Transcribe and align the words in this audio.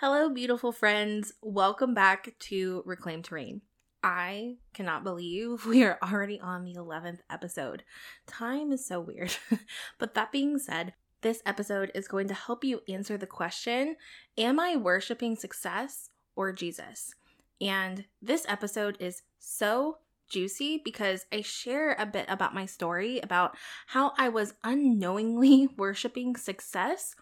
Hello, 0.00 0.30
beautiful 0.30 0.72
friends. 0.72 1.34
Welcome 1.42 1.92
back 1.92 2.32
to 2.38 2.82
Reclaim 2.86 3.20
to 3.24 3.34
Reign. 3.34 3.60
I 4.02 4.54
cannot 4.72 5.04
believe 5.04 5.66
we 5.66 5.84
are 5.84 5.98
already 6.02 6.40
on 6.40 6.64
the 6.64 6.72
11th 6.72 7.18
episode. 7.28 7.82
Time 8.26 8.72
is 8.72 8.86
so 8.86 8.98
weird. 8.98 9.36
but 9.98 10.14
that 10.14 10.32
being 10.32 10.58
said, 10.58 10.94
this 11.20 11.42
episode 11.44 11.92
is 11.94 12.08
going 12.08 12.28
to 12.28 12.34
help 12.34 12.64
you 12.64 12.80
answer 12.88 13.18
the 13.18 13.26
question 13.26 13.96
Am 14.38 14.58
I 14.58 14.74
worshiping 14.74 15.36
success 15.36 16.08
or 16.34 16.50
Jesus? 16.50 17.14
And 17.60 18.06
this 18.22 18.46
episode 18.48 18.96
is 19.00 19.20
so 19.38 19.98
juicy 20.30 20.80
because 20.82 21.26
I 21.30 21.42
share 21.42 21.94
a 21.98 22.06
bit 22.06 22.24
about 22.26 22.54
my 22.54 22.64
story 22.64 23.20
about 23.20 23.54
how 23.88 24.12
I 24.16 24.30
was 24.30 24.54
unknowingly 24.64 25.68
worshiping 25.76 26.36
success 26.36 27.14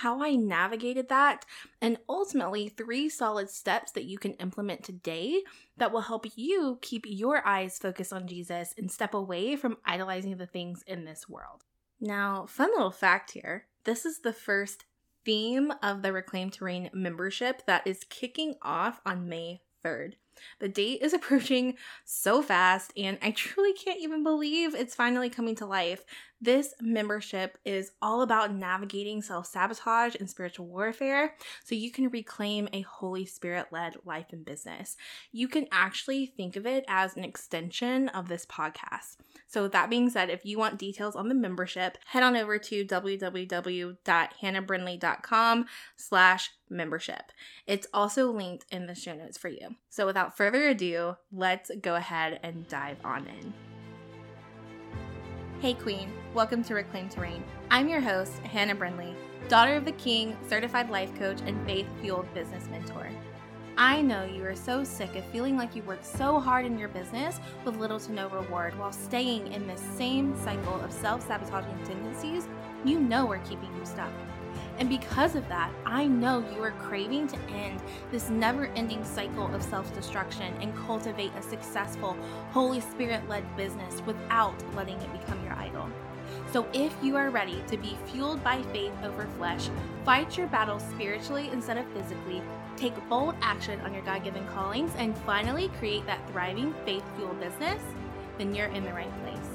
how 0.00 0.22
I 0.22 0.36
navigated 0.36 1.08
that, 1.08 1.46
and 1.80 1.96
ultimately 2.06 2.68
three 2.68 3.08
solid 3.08 3.48
steps 3.48 3.92
that 3.92 4.04
you 4.04 4.18
can 4.18 4.34
implement 4.34 4.82
today 4.82 5.42
that 5.78 5.90
will 5.90 6.02
help 6.02 6.26
you 6.36 6.78
keep 6.82 7.06
your 7.08 7.46
eyes 7.46 7.78
focused 7.78 8.12
on 8.12 8.26
Jesus 8.26 8.74
and 8.76 8.90
step 8.90 9.14
away 9.14 9.56
from 9.56 9.78
idolizing 9.86 10.36
the 10.36 10.46
things 10.46 10.82
in 10.86 11.06
this 11.06 11.28
world. 11.28 11.64
Now, 11.98 12.44
fun 12.46 12.70
little 12.72 12.90
fact 12.90 13.30
here 13.30 13.66
this 13.84 14.04
is 14.04 14.20
the 14.20 14.32
first 14.32 14.84
theme 15.24 15.72
of 15.82 16.02
the 16.02 16.12
Reclaim 16.12 16.50
to 16.50 16.64
Reign 16.64 16.90
membership 16.92 17.64
that 17.66 17.86
is 17.86 18.04
kicking 18.10 18.56
off 18.60 19.00
on 19.06 19.28
May 19.28 19.62
3rd. 19.84 20.14
The 20.58 20.68
date 20.68 21.00
is 21.02 21.12
approaching 21.14 21.74
so 22.04 22.42
fast, 22.42 22.92
and 22.96 23.18
I 23.22 23.30
truly 23.30 23.72
can't 23.72 24.00
even 24.00 24.22
believe 24.22 24.74
it's 24.74 24.94
finally 24.94 25.30
coming 25.30 25.54
to 25.56 25.66
life. 25.66 26.04
This 26.40 26.72
membership 26.80 27.58
is 27.64 27.92
all 28.02 28.20
about 28.20 28.52
navigating 28.54 29.22
self 29.22 29.46
sabotage 29.46 30.16
and 30.16 30.28
spiritual 30.28 30.66
warfare 30.66 31.34
so 31.64 31.74
you 31.74 31.90
can 31.90 32.10
reclaim 32.10 32.68
a 32.72 32.82
Holy 32.82 33.24
Spirit 33.24 33.68
led 33.70 33.96
life 34.04 34.26
and 34.32 34.44
business. 34.44 34.98
You 35.32 35.48
can 35.48 35.66
actually 35.72 36.26
think 36.26 36.56
of 36.56 36.66
it 36.66 36.84
as 36.88 37.16
an 37.16 37.24
extension 37.24 38.10
of 38.10 38.28
this 38.28 38.44
podcast. 38.44 39.16
So, 39.46 39.62
with 39.62 39.72
that 39.72 39.88
being 39.88 40.10
said, 40.10 40.28
if 40.28 40.44
you 40.44 40.58
want 40.58 40.76
details 40.78 41.16
on 41.16 41.28
the 41.28 41.34
membership, 41.34 41.96
head 42.06 42.22
on 42.22 42.36
over 42.36 42.58
to 42.58 42.84
www.hannahbrindley.com 42.84 45.66
slash 45.96 46.50
membership. 46.68 47.32
It's 47.66 47.86
also 47.94 48.30
linked 48.30 48.66
in 48.70 48.86
the 48.86 48.94
show 48.94 49.14
notes 49.14 49.38
for 49.38 49.48
you. 49.48 49.76
So, 49.88 50.04
without 50.04 50.36
further 50.36 50.68
ado, 50.68 51.16
let's 51.32 51.70
go 51.80 51.94
ahead 51.94 52.40
and 52.42 52.68
dive 52.68 52.98
on 53.04 53.26
in. 53.26 53.75
Hey, 55.58 55.72
Queen, 55.72 56.12
welcome 56.34 56.62
to 56.64 56.74
Reclaim 56.74 57.08
to 57.08 57.20
Reign. 57.22 57.42
I'm 57.70 57.88
your 57.88 58.02
host, 58.02 58.40
Hannah 58.40 58.74
Brindley, 58.74 59.16
daughter 59.48 59.74
of 59.74 59.86
the 59.86 59.92
King, 59.92 60.36
certified 60.46 60.90
life 60.90 61.14
coach, 61.18 61.40
and 61.46 61.66
faith 61.66 61.86
fueled 62.02 62.32
business 62.34 62.68
mentor. 62.68 63.08
I 63.78 64.02
know 64.02 64.24
you 64.24 64.44
are 64.44 64.54
so 64.54 64.84
sick 64.84 65.16
of 65.16 65.24
feeling 65.28 65.56
like 65.56 65.74
you 65.74 65.82
work 65.84 66.00
so 66.02 66.38
hard 66.38 66.66
in 66.66 66.78
your 66.78 66.90
business 66.90 67.40
with 67.64 67.78
little 67.78 67.98
to 68.00 68.12
no 68.12 68.28
reward 68.28 68.78
while 68.78 68.92
staying 68.92 69.50
in 69.54 69.66
this 69.66 69.80
same 69.96 70.36
cycle 70.44 70.78
of 70.82 70.92
self 70.92 71.26
sabotaging 71.26 71.86
tendencies 71.86 72.46
you 72.84 73.00
know 73.00 73.26
are 73.32 73.38
keeping 73.38 73.74
you 73.78 73.86
stuck. 73.86 74.12
And 74.78 74.88
because 74.88 75.34
of 75.34 75.48
that, 75.48 75.72
I 75.86 76.06
know 76.06 76.44
you 76.54 76.62
are 76.62 76.72
craving 76.72 77.28
to 77.28 77.38
end 77.50 77.80
this 78.10 78.28
never 78.28 78.66
ending 78.76 79.04
cycle 79.04 79.52
of 79.54 79.62
self 79.62 79.92
destruction 79.94 80.54
and 80.60 80.76
cultivate 80.76 81.32
a 81.36 81.42
successful, 81.42 82.16
Holy 82.50 82.80
Spirit 82.80 83.26
led 83.28 83.44
business 83.56 84.02
without 84.04 84.54
letting 84.74 85.00
it 85.00 85.12
become 85.12 85.42
your 85.44 85.54
idol. 85.54 85.88
So, 86.52 86.66
if 86.72 86.94
you 87.02 87.16
are 87.16 87.30
ready 87.30 87.62
to 87.68 87.76
be 87.76 87.96
fueled 88.06 88.42
by 88.44 88.62
faith 88.64 88.92
over 89.02 89.26
flesh, 89.38 89.68
fight 90.04 90.36
your 90.36 90.46
battles 90.48 90.82
spiritually 90.90 91.48
instead 91.52 91.78
of 91.78 91.86
physically, 91.92 92.42
take 92.76 92.94
bold 93.08 93.34
action 93.40 93.80
on 93.80 93.94
your 93.94 94.04
God 94.04 94.24
given 94.24 94.46
callings, 94.48 94.92
and 94.98 95.16
finally 95.18 95.68
create 95.78 96.06
that 96.06 96.20
thriving 96.30 96.74
faith 96.84 97.04
fueled 97.16 97.40
business, 97.40 97.82
then 98.38 98.54
you're 98.54 98.68
in 98.68 98.84
the 98.84 98.92
right 98.92 99.12
place. 99.22 99.48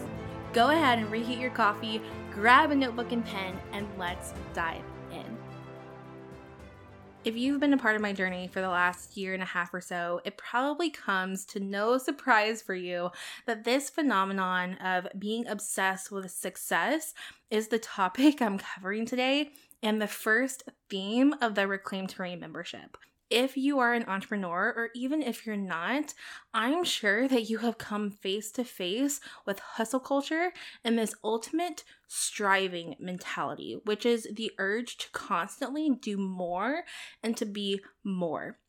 Go 0.53 0.69
ahead 0.69 0.99
and 0.99 1.09
reheat 1.11 1.39
your 1.39 1.51
coffee, 1.51 2.01
grab 2.33 2.71
a 2.71 2.75
notebook 2.75 3.11
and 3.11 3.25
pen, 3.25 3.59
and 3.71 3.87
let's 3.97 4.33
dive 4.53 4.83
in. 5.11 5.37
If 7.23 7.37
you've 7.37 7.59
been 7.59 7.73
a 7.73 7.77
part 7.77 7.95
of 7.95 8.01
my 8.01 8.13
journey 8.13 8.47
for 8.47 8.61
the 8.61 8.69
last 8.69 9.15
year 9.15 9.35
and 9.35 9.43
a 9.43 9.45
half 9.45 9.73
or 9.75 9.81
so, 9.81 10.21
it 10.25 10.37
probably 10.37 10.89
comes 10.89 11.45
to 11.45 11.59
no 11.59 11.99
surprise 11.99 12.63
for 12.63 12.73
you 12.73 13.11
that 13.45 13.63
this 13.63 13.91
phenomenon 13.91 14.73
of 14.83 15.07
being 15.19 15.45
obsessed 15.45 16.11
with 16.11 16.31
success 16.31 17.13
is 17.51 17.67
the 17.67 17.77
topic 17.77 18.41
I'm 18.41 18.57
covering 18.57 19.05
today 19.05 19.51
and 19.83 20.01
the 20.01 20.07
first 20.07 20.63
theme 20.89 21.35
of 21.41 21.53
the 21.53 21.67
Reclaim 21.67 22.07
to 22.07 22.21
Reign 22.23 22.39
membership 22.39 22.97
if 23.31 23.55
you 23.55 23.79
are 23.79 23.93
an 23.93 24.05
entrepreneur 24.07 24.73
or 24.75 24.89
even 24.93 25.21
if 25.21 25.45
you're 25.45 25.55
not, 25.55 26.13
I'm 26.53 26.83
sure 26.83 27.27
that 27.27 27.49
you 27.49 27.59
have 27.59 27.77
come 27.77 28.11
face 28.11 28.51
to 28.51 28.63
face 28.63 29.21
with 29.45 29.59
hustle 29.59 30.01
culture 30.01 30.51
and 30.83 30.99
this 30.99 31.15
ultimate 31.23 31.83
striving 32.07 32.95
mentality, 32.99 33.79
which 33.85 34.05
is 34.05 34.27
the 34.33 34.51
urge 34.57 34.97
to 34.97 35.09
constantly 35.11 35.89
do 35.89 36.17
more 36.17 36.83
and 37.23 37.37
to 37.37 37.45
be 37.45 37.81
more. 38.03 38.59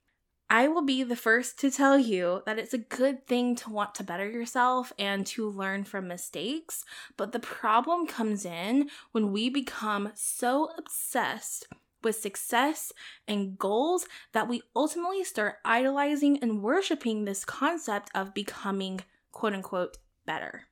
I 0.49 0.69
will 0.69 0.83
be 0.83 1.03
the 1.03 1.17
first 1.17 1.59
to 1.61 1.71
tell 1.71 1.99
you 1.99 2.43
that 2.45 2.59
it's 2.59 2.75
a 2.75 2.79
good 2.79 3.27
thing 3.27 3.57
to 3.57 3.71
want 3.71 3.95
to 3.97 4.05
better 4.05 4.29
yourself 4.29 4.93
and 4.99 5.27
to 5.29 5.49
learn 5.49 5.85
from 5.85 6.07
mistakes, 6.07 6.85
but 7.17 7.33
the 7.33 7.39
problem 7.39 8.07
comes 8.07 8.45
in 8.45 8.91
when 9.13 9.33
we 9.33 9.49
become 9.49 10.13
so 10.15 10.69
obsessed 10.77 11.67
with 12.05 12.17
success 12.17 12.93
and 13.27 13.59
goals 13.59 14.07
that 14.33 14.49
we 14.49 14.63
ultimately 14.75 15.25
start 15.25 15.57
idolizing 15.65 16.39
and 16.43 16.63
worshiping 16.63 17.25
this 17.25 17.45
concept 17.45 18.11
of 18.15 18.35
becoming 18.35 19.01
quote 19.31 19.55
unquote 19.55 19.99
better. 20.27 20.67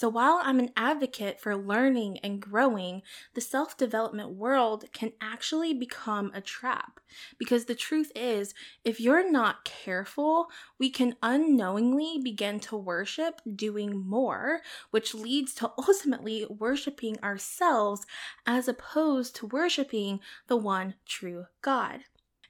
So, 0.00 0.08
while 0.08 0.40
I'm 0.42 0.58
an 0.58 0.70
advocate 0.78 1.38
for 1.38 1.54
learning 1.54 2.20
and 2.22 2.40
growing, 2.40 3.02
the 3.34 3.42
self 3.42 3.76
development 3.76 4.30
world 4.30 4.86
can 4.94 5.12
actually 5.20 5.74
become 5.74 6.30
a 6.32 6.40
trap. 6.40 7.00
Because 7.38 7.66
the 7.66 7.74
truth 7.74 8.10
is, 8.16 8.54
if 8.82 8.98
you're 8.98 9.30
not 9.30 9.66
careful, 9.66 10.46
we 10.78 10.88
can 10.88 11.16
unknowingly 11.22 12.18
begin 12.24 12.60
to 12.60 12.78
worship 12.78 13.42
doing 13.54 13.94
more, 13.94 14.62
which 14.90 15.12
leads 15.12 15.52
to 15.56 15.70
ultimately 15.78 16.46
worshiping 16.48 17.18
ourselves 17.22 18.06
as 18.46 18.68
opposed 18.68 19.36
to 19.36 19.48
worshiping 19.48 20.20
the 20.46 20.56
one 20.56 20.94
true 21.04 21.44
God. 21.60 22.04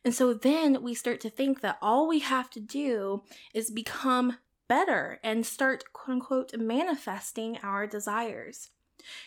And 0.04 0.14
so 0.14 0.34
then 0.34 0.84
we 0.84 0.94
start 0.94 1.20
to 1.22 1.30
think 1.30 1.62
that 1.62 1.78
all 1.82 2.06
we 2.06 2.20
have 2.20 2.48
to 2.50 2.60
do 2.60 3.24
is 3.52 3.72
become 3.72 4.38
better 4.70 5.18
and 5.24 5.44
start 5.44 5.92
quote 5.92 6.14
unquote 6.14 6.56
manifesting 6.56 7.58
our 7.58 7.88
desires. 7.88 8.70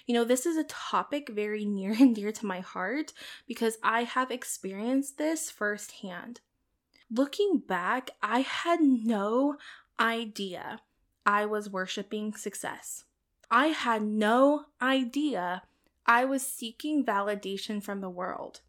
You 0.05 0.13
know, 0.13 0.23
this 0.23 0.45
is 0.45 0.55
a 0.55 0.63
topic 0.63 1.29
very 1.29 1.65
near 1.77 1.91
and 1.91 2.15
dear 2.15 2.31
to 2.31 2.45
my 2.45 2.61
heart 2.61 3.11
because 3.45 3.77
I 3.83 4.05
have 4.05 4.31
experienced 4.31 5.17
this 5.17 5.51
firsthand. 5.51 6.39
Looking 7.11 7.59
back, 7.59 8.11
I 8.21 8.39
had 8.39 8.79
no 8.81 9.57
idea 9.99 10.79
I 11.25 11.45
was 11.45 11.69
worshiping 11.69 12.33
success. 12.33 13.03
I 13.51 13.67
had 13.67 14.01
no 14.01 14.65
idea 14.81 15.63
I 16.05 16.23
was 16.23 16.45
seeking 16.45 17.05
validation 17.05 17.83
from 17.83 17.99
the 17.99 18.09
world. 18.09 18.61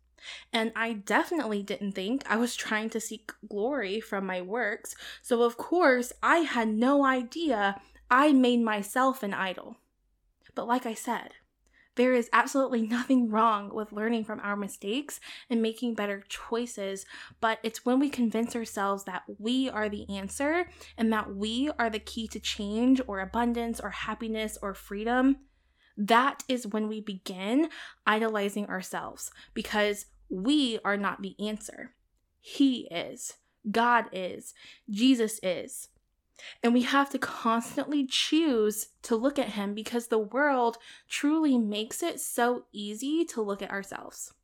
And 0.53 0.73
I 0.75 0.93
definitely 0.93 1.63
didn't 1.63 1.93
think 1.93 2.23
I 2.29 2.37
was 2.37 2.57
trying 2.57 2.91
to 2.91 3.01
seek 3.01 3.33
glory 3.49 4.01
from 4.01 4.27
my 4.27 4.43
works. 4.43 4.95
So, 5.23 5.43
of 5.43 5.57
course, 5.57 6.13
I 6.23 6.39
had 6.39 6.69
no 6.69 7.05
idea 7.05 7.81
I 8.11 8.33
made 8.33 8.61
myself 8.61 9.23
an 9.23 9.35
idol. 9.35 9.79
But, 10.55 10.69
like 10.69 10.87
I 10.87 10.95
said, 10.95 11.33
there 11.97 12.15
is 12.15 12.29
absolutely 12.33 12.83
nothing 12.87 13.31
wrong 13.31 13.73
with 13.73 13.93
learning 13.93 14.25
from 14.25 14.41
our 14.41 14.57
mistakes 14.57 15.21
and 15.49 15.63
making 15.63 15.95
better 15.95 16.25
choices, 16.29 17.07
but 17.41 17.59
it's 17.63 17.85
when 17.85 17.99
we 17.99 18.09
convince 18.09 18.57
ourselves 18.57 19.05
that 19.05 19.23
we 19.39 19.69
are 19.71 19.89
the 19.89 20.09
answer 20.09 20.69
and 20.97 21.13
that 21.13 21.35
we 21.35 21.71
are 21.79 21.91
the 21.91 21.99
key 21.99 22.29
to 22.29 22.41
change 22.41 23.01
or 23.07 23.21
abundance 23.21 23.81
or 23.81 23.91
happiness 23.91 24.59
or 24.61 24.75
freedom. 24.75 25.37
That 25.97 26.43
is 26.49 26.67
when 26.67 26.89
we 26.89 27.01
begin 27.01 27.69
idolizing 28.07 28.67
ourselves 28.67 29.31
because 29.55 30.07
we 30.35 30.79
are 30.85 30.97
not 30.97 31.23
the 31.23 31.37
answer. 31.39 31.95
He 32.41 32.89
is. 32.91 33.35
God 33.71 34.07
is. 34.13 34.55
Jesus 34.91 35.41
is. 35.43 35.89
And 36.63 36.75
we 36.75 36.83
have 36.83 37.11
to 37.11 37.19
constantly 37.19 38.07
choose 38.07 38.89
to 39.03 39.17
look 39.17 39.39
at 39.39 39.51
Him 39.51 39.75
because 39.75 40.09
the 40.09 40.19
world 40.19 40.77
truly 41.09 41.57
makes 41.57 42.03
it 42.03 42.21
so 42.21 42.65
easy 42.73 43.25
to 43.27 43.41
look 43.41 43.63
at 43.63 43.71
ourselves. 43.71 44.35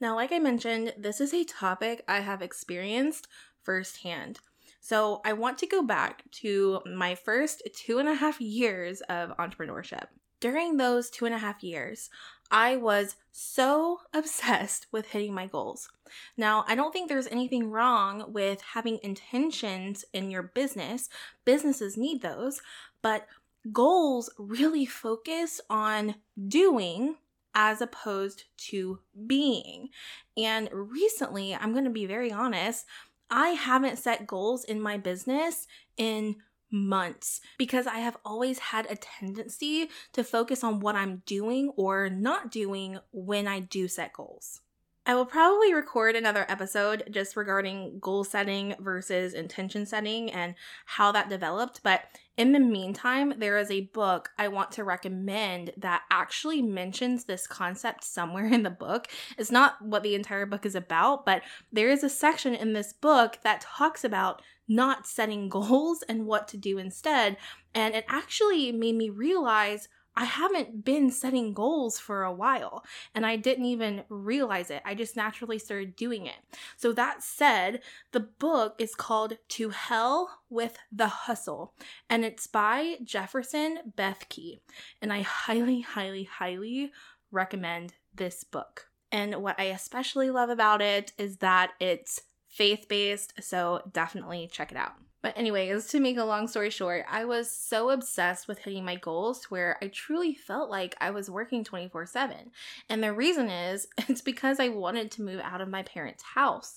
Now, 0.00 0.16
like 0.16 0.32
I 0.32 0.38
mentioned, 0.38 0.94
this 0.98 1.20
is 1.20 1.32
a 1.32 1.44
topic 1.44 2.02
I 2.08 2.20
have 2.20 2.42
experienced 2.42 3.28
firsthand. 3.62 4.40
So, 4.80 5.20
I 5.24 5.32
want 5.32 5.58
to 5.58 5.66
go 5.66 5.82
back 5.82 6.24
to 6.42 6.80
my 6.84 7.14
first 7.14 7.62
two 7.74 7.98
and 7.98 8.08
a 8.08 8.14
half 8.14 8.40
years 8.40 9.00
of 9.02 9.36
entrepreneurship. 9.36 10.06
During 10.40 10.76
those 10.76 11.10
two 11.10 11.24
and 11.26 11.34
a 11.34 11.38
half 11.38 11.62
years, 11.62 12.10
I 12.50 12.76
was 12.76 13.16
so 13.32 14.00
obsessed 14.14 14.86
with 14.92 15.06
hitting 15.06 15.34
my 15.34 15.46
goals. 15.46 15.88
Now, 16.36 16.64
I 16.68 16.74
don't 16.74 16.92
think 16.92 17.08
there's 17.08 17.26
anything 17.26 17.70
wrong 17.70 18.32
with 18.32 18.60
having 18.60 19.00
intentions 19.02 20.04
in 20.12 20.30
your 20.30 20.42
business. 20.42 21.08
Businesses 21.44 21.96
need 21.96 22.22
those, 22.22 22.60
but 23.02 23.26
goals 23.72 24.30
really 24.38 24.86
focus 24.86 25.60
on 25.68 26.16
doing 26.48 27.16
as 27.54 27.80
opposed 27.80 28.44
to 28.56 28.98
being. 29.26 29.88
And 30.36 30.68
recently, 30.72 31.54
I'm 31.54 31.72
going 31.72 31.84
to 31.84 31.90
be 31.90 32.06
very 32.06 32.32
honest, 32.32 32.84
I 33.30 33.50
haven't 33.50 33.98
set 33.98 34.26
goals 34.26 34.64
in 34.64 34.80
my 34.80 34.96
business 34.98 35.66
in 35.96 36.36
months 36.70 37.40
because 37.58 37.86
I 37.86 37.98
have 37.98 38.16
always 38.24 38.58
had 38.58 38.90
a 38.90 38.96
tendency 38.96 39.88
to 40.12 40.24
focus 40.24 40.64
on 40.64 40.80
what 40.80 40.96
I'm 40.96 41.22
doing 41.26 41.70
or 41.76 42.08
not 42.10 42.50
doing 42.50 42.98
when 43.12 43.46
I 43.46 43.60
do 43.60 43.88
set 43.88 44.12
goals. 44.12 44.60
I 45.06 45.14
will 45.14 45.26
probably 45.26 45.74
record 45.74 46.16
another 46.16 46.46
episode 46.48 47.02
just 47.10 47.36
regarding 47.36 47.98
goal 48.00 48.24
setting 48.24 48.74
versus 48.80 49.34
intention 49.34 49.84
setting 49.84 50.32
and 50.32 50.54
how 50.86 51.12
that 51.12 51.28
developed. 51.28 51.82
But 51.82 52.04
in 52.38 52.52
the 52.52 52.58
meantime, 52.60 53.34
there 53.36 53.58
is 53.58 53.70
a 53.70 53.82
book 53.82 54.30
I 54.38 54.48
want 54.48 54.72
to 54.72 54.84
recommend 54.84 55.72
that 55.76 56.04
actually 56.10 56.62
mentions 56.62 57.24
this 57.24 57.46
concept 57.46 58.02
somewhere 58.02 58.46
in 58.46 58.62
the 58.62 58.70
book. 58.70 59.08
It's 59.36 59.50
not 59.50 59.80
what 59.82 60.02
the 60.02 60.14
entire 60.14 60.46
book 60.46 60.64
is 60.64 60.74
about, 60.74 61.26
but 61.26 61.42
there 61.70 61.90
is 61.90 62.02
a 62.02 62.08
section 62.08 62.54
in 62.54 62.72
this 62.72 62.94
book 62.94 63.38
that 63.44 63.60
talks 63.60 64.04
about 64.04 64.40
not 64.66 65.06
setting 65.06 65.48
goals 65.50 66.02
and 66.08 66.26
what 66.26 66.48
to 66.48 66.56
do 66.56 66.78
instead. 66.78 67.36
And 67.74 67.94
it 67.94 68.06
actually 68.08 68.72
made 68.72 68.94
me 68.94 69.10
realize 69.10 69.88
I 70.16 70.24
haven't 70.24 70.84
been 70.84 71.10
setting 71.10 71.54
goals 71.54 71.98
for 71.98 72.22
a 72.22 72.32
while 72.32 72.84
and 73.14 73.26
I 73.26 73.36
didn't 73.36 73.64
even 73.64 74.04
realize 74.08 74.70
it. 74.70 74.82
I 74.84 74.94
just 74.94 75.16
naturally 75.16 75.58
started 75.58 75.96
doing 75.96 76.26
it. 76.26 76.36
So, 76.76 76.92
that 76.92 77.22
said, 77.22 77.80
the 78.12 78.20
book 78.20 78.76
is 78.78 78.94
called 78.94 79.38
To 79.48 79.70
Hell 79.70 80.40
with 80.48 80.76
the 80.92 81.08
Hustle 81.08 81.74
and 82.08 82.24
it's 82.24 82.46
by 82.46 82.96
Jefferson 83.02 83.78
Bethke. 83.96 84.60
And 85.02 85.12
I 85.12 85.22
highly, 85.22 85.80
highly, 85.80 86.24
highly 86.24 86.92
recommend 87.30 87.94
this 88.14 88.44
book. 88.44 88.88
And 89.10 89.36
what 89.36 89.58
I 89.58 89.64
especially 89.64 90.30
love 90.30 90.50
about 90.50 90.80
it 90.80 91.12
is 91.18 91.38
that 91.38 91.72
it's 91.80 92.22
faith 92.48 92.86
based, 92.88 93.34
so 93.42 93.82
definitely 93.92 94.48
check 94.50 94.70
it 94.70 94.78
out. 94.78 94.94
But, 95.24 95.38
anyways, 95.38 95.86
to 95.86 96.00
make 96.00 96.18
a 96.18 96.24
long 96.24 96.48
story 96.48 96.68
short, 96.68 97.06
I 97.10 97.24
was 97.24 97.50
so 97.50 97.88
obsessed 97.88 98.46
with 98.46 98.58
hitting 98.58 98.84
my 98.84 98.96
goals 98.96 99.40
to 99.40 99.48
where 99.48 99.78
I 99.80 99.88
truly 99.88 100.34
felt 100.34 100.68
like 100.68 100.94
I 101.00 101.12
was 101.12 101.30
working 101.30 101.64
24 101.64 102.04
7. 102.04 102.50
And 102.90 103.02
the 103.02 103.14
reason 103.14 103.48
is, 103.48 103.86
it's 104.06 104.20
because 104.20 104.60
I 104.60 104.68
wanted 104.68 105.10
to 105.12 105.22
move 105.22 105.40
out 105.42 105.62
of 105.62 105.68
my 105.70 105.82
parents' 105.82 106.22
house. 106.22 106.76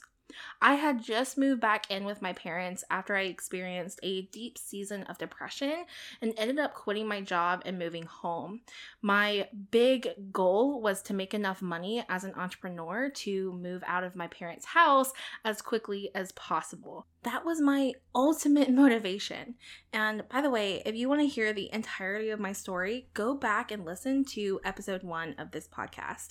I 0.62 0.76
had 0.76 1.04
just 1.04 1.38
moved 1.38 1.62
back 1.62 1.90
in 1.90 2.06
with 2.06 2.22
my 2.22 2.34
parents 2.34 2.84
after 2.90 3.16
I 3.16 3.24
experienced 3.24 4.00
a 4.04 4.24
deep 4.24 4.58
season 4.58 5.04
of 5.04 5.18
depression 5.18 5.86
and 6.22 6.34
ended 6.38 6.60
up 6.60 6.74
quitting 6.74 7.08
my 7.08 7.22
job 7.22 7.64
and 7.66 7.80
moving 7.80 8.06
home. 8.06 8.62
My 9.02 9.50
big 9.72 10.10
goal 10.32 10.82
was 10.82 11.02
to 11.04 11.14
make 11.14 11.34
enough 11.34 11.62
money 11.62 12.04
as 12.10 12.24
an 12.24 12.34
entrepreneur 12.36 13.10
to 13.10 13.52
move 13.54 13.84
out 13.86 14.04
of 14.04 14.16
my 14.16 14.28
parents' 14.28 14.66
house 14.66 15.12
as 15.44 15.62
quickly 15.62 16.12
as 16.16 16.32
possible. 16.34 17.06
That 17.24 17.46
was 17.46 17.60
my 17.60 17.94
ultimate 18.16 18.70
motivation. 18.72 19.56
And 19.92 20.24
by 20.30 20.42
the 20.42 20.50
way, 20.50 20.82
if 20.86 20.96
you 20.96 21.10
want 21.10 21.22
to 21.22 21.28
hear 21.28 21.54
the 21.54 21.70
entirety 21.74 22.30
of 22.30 22.40
my 22.40 22.54
story, 22.54 23.10
go 23.14 23.34
back 23.34 23.72
and 23.72 23.86
listen 23.86 24.24
to 24.26 24.60
episode 24.64 25.04
one 25.04 25.36
of 25.38 25.52
this 25.52 25.68
podcast. 25.68 26.30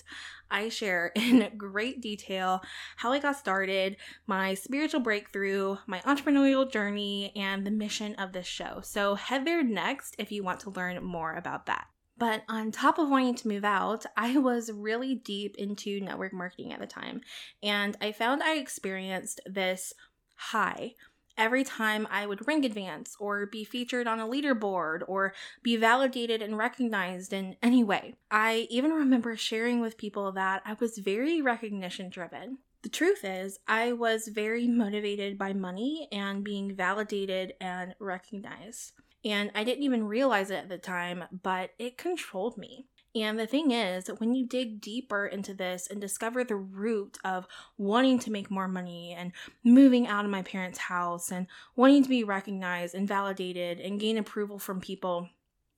I 0.49 0.69
share 0.69 1.07
in 1.15 1.49
great 1.57 2.01
detail 2.01 2.61
how 2.97 3.11
I 3.11 3.19
got 3.19 3.37
started, 3.37 3.97
my 4.25 4.53
spiritual 4.53 5.01
breakthrough, 5.01 5.77
my 5.87 5.99
entrepreneurial 5.99 6.71
journey, 6.71 7.31
and 7.35 7.65
the 7.65 7.71
mission 7.71 8.15
of 8.15 8.31
this 8.31 8.47
show. 8.47 8.81
So 8.83 9.15
head 9.15 9.45
there 9.45 9.63
next 9.63 10.15
if 10.17 10.31
you 10.31 10.43
want 10.43 10.61
to 10.61 10.69
learn 10.71 11.03
more 11.03 11.33
about 11.33 11.65
that. 11.67 11.87
But 12.17 12.43
on 12.49 12.71
top 12.71 12.97
of 12.97 13.09
wanting 13.09 13.35
to 13.35 13.47
move 13.47 13.63
out, 13.63 14.05
I 14.15 14.37
was 14.37 14.71
really 14.71 15.13
deep 15.13 15.55
into 15.57 16.01
network 16.01 16.33
marketing 16.33 16.73
at 16.73 16.79
the 16.79 16.87
time. 16.87 17.21
And 17.61 17.95
I 18.01 18.11
found 18.11 18.41
I 18.41 18.55
experienced 18.55 19.39
this 19.45 19.93
high 20.37 20.93
every 21.37 21.63
time 21.63 22.07
I 22.09 22.25
would 22.25 22.47
ring 22.47 22.65
advance 22.65 23.15
or 23.19 23.45
be 23.45 23.63
featured 23.63 24.07
on 24.07 24.19
a 24.19 24.27
leaderboard 24.27 25.03
or 25.07 25.33
be 25.61 25.77
validated 25.77 26.41
and 26.41 26.57
recognized 26.57 27.31
in 27.31 27.55
any 27.61 27.83
way. 27.83 28.15
I 28.31 28.67
even 28.69 28.91
remember 28.91 29.37
sharing 29.37 29.79
with 29.79 29.97
people 29.97 30.31
that 30.31 30.63
I 30.65 30.75
was 30.79 30.97
very 30.97 31.41
recognition 31.41 32.09
driven. 32.09 32.57
The 32.81 32.89
truth 32.89 33.23
is, 33.23 33.59
I 33.67 33.93
was 33.93 34.27
very 34.27 34.67
motivated 34.67 35.37
by 35.37 35.53
money 35.53 36.07
and 36.11 36.43
being 36.43 36.75
validated 36.75 37.53
and 37.59 37.95
recognized. 37.99 38.93
And 39.25 39.51
I 39.55 39.63
didn't 39.63 39.83
even 39.83 40.07
realize 40.07 40.51
it 40.51 40.55
at 40.55 40.69
the 40.69 40.77
time, 40.77 41.23
but 41.43 41.71
it 41.79 41.97
controlled 41.97 42.57
me. 42.57 42.87
And 43.23 43.39
the 43.39 43.47
thing 43.47 43.71
is, 43.71 44.09
when 44.17 44.35
you 44.35 44.45
dig 44.45 44.81
deeper 44.81 45.25
into 45.25 45.53
this 45.53 45.87
and 45.89 45.99
discover 45.99 46.43
the 46.43 46.55
root 46.55 47.17
of 47.23 47.47
wanting 47.77 48.19
to 48.19 48.31
make 48.31 48.51
more 48.51 48.67
money 48.67 49.15
and 49.17 49.31
moving 49.63 50.07
out 50.07 50.25
of 50.25 50.31
my 50.31 50.41
parents' 50.41 50.77
house 50.77 51.31
and 51.31 51.47
wanting 51.75 52.03
to 52.03 52.09
be 52.09 52.23
recognized 52.23 52.95
and 52.95 53.07
validated 53.07 53.79
and 53.79 53.99
gain 53.99 54.17
approval 54.17 54.59
from 54.59 54.81
people, 54.81 55.29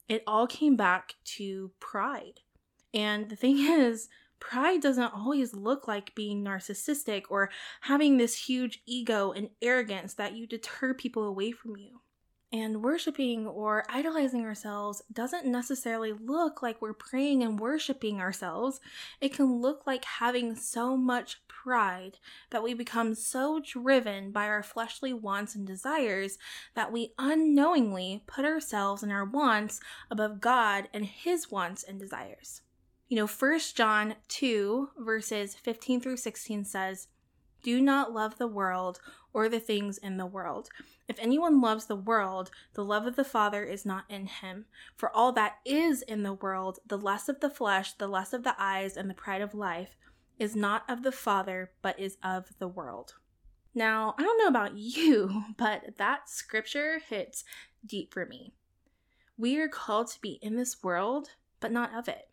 it 0.08 0.24
all 0.26 0.48
came 0.48 0.76
back 0.76 1.16
to 1.24 1.72
pride. 1.80 2.42
And 2.94 3.30
the 3.30 3.36
thing 3.36 3.58
is, 3.60 4.10
pride 4.40 4.82
doesn't 4.82 5.14
always 5.14 5.54
look 5.54 5.88
like 5.88 6.16
being 6.16 6.44
narcissistic 6.44 7.24
or 7.30 7.50
having 7.82 8.18
this 8.18 8.48
huge 8.48 8.82
ego 8.86 9.32
and 9.32 9.50
arrogance 9.62 10.14
that 10.16 10.36
you 10.36 10.48
deter 10.48 10.94
people 10.94 11.24
away 11.24 11.52
from 11.52 11.78
you. 11.78 12.02
And 12.52 12.82
worshiping 12.82 13.46
or 13.46 13.84
idolizing 13.90 14.44
ourselves 14.44 15.04
doesn't 15.14 15.46
necessarily 15.46 16.14
look 16.14 16.64
like 16.64 16.82
we're 16.82 16.94
praying 16.94 17.44
and 17.44 17.60
worshiping 17.60 18.20
ourselves. 18.20 18.82
It 19.22 19.34
can 19.34 19.62
look 19.62 19.86
like 19.86 20.04
having 20.04 20.56
so 20.56 20.98
much 20.98 21.42
pride 21.48 22.18
that 22.50 22.64
we 22.64 22.74
become 22.74 23.14
so 23.14 23.62
driven 23.64 24.32
by 24.32 24.48
our 24.48 24.64
fleshly 24.64 25.14
wants 25.14 25.54
and 25.54 25.68
desires 25.68 26.40
that 26.74 26.92
we 26.92 27.14
unknowingly 27.20 28.24
put 28.26 28.46
ourselves 28.46 29.04
and 29.04 29.12
our 29.12 29.26
wants 29.26 29.80
above 30.10 30.42
God 30.42 30.88
and 30.92 31.06
His 31.06 31.52
wants 31.52 31.84
and 31.84 32.00
desires. 32.00 32.62
You 33.10 33.18
know, 33.18 33.28
1 33.28 33.60
John 33.76 34.16
2, 34.28 34.90
verses 34.98 35.54
15 35.54 36.02
through 36.02 36.18
16 36.18 36.66
says, 36.66 37.10
Do 37.62 37.80
not 37.80 38.12
love 38.12 38.40
the 38.40 38.48
world 38.48 39.00
or 39.34 39.48
the 39.48 39.60
things 39.60 39.98
in 39.98 40.18
the 40.18 40.26
world. 40.26 40.70
If 41.08 41.18
anyone 41.20 41.62
loves 41.62 41.86
the 41.86 41.96
world, 41.96 42.52
the 42.74 42.84
love 42.84 43.06
of 43.06 43.16
the 43.16 43.24
Father 43.24 43.64
is 43.64 43.86
not 43.86 44.06
in 44.10 44.26
him. 44.28 44.66
For 44.96 45.16
all 45.16 45.32
that 45.34 45.58
is 45.66 46.02
in 46.02 46.24
the 46.24 46.34
world, 46.34 46.80
the 46.86 46.98
lust 46.98 47.30
of 47.30 47.40
the 47.40 47.50
flesh, 47.50 47.94
the 47.94 48.08
lust 48.08 48.34
of 48.34 48.44
the 48.44 48.56
eyes, 48.58 48.98
and 48.98 49.10
the 49.10 49.14
pride 49.16 49.42
of 49.42 49.54
life, 49.54 49.96
is 50.38 50.56
not 50.56 50.84
of 50.90 51.04
the 51.04 51.12
Father, 51.12 51.72
but 51.82 52.00
is 52.00 52.18
of 52.24 52.50
the 52.60 52.68
world. 52.68 53.16
Now, 53.76 54.16
I 54.18 54.24
don't 54.24 54.38
know 54.38 54.48
about 54.48 54.78
you, 54.78 55.44
but 55.58 55.98
that 55.98 56.30
scripture 56.30 57.00
hits 57.00 57.44
deep 57.86 58.14
for 58.14 58.26
me. 58.26 58.54
We 59.38 59.60
are 59.60 59.70
called 59.70 60.08
to 60.12 60.22
be 60.22 60.40
in 60.42 60.56
this 60.56 60.84
world, 60.84 61.30
but 61.60 61.72
not 61.72 61.94
of 61.98 62.08
it. 62.08 62.30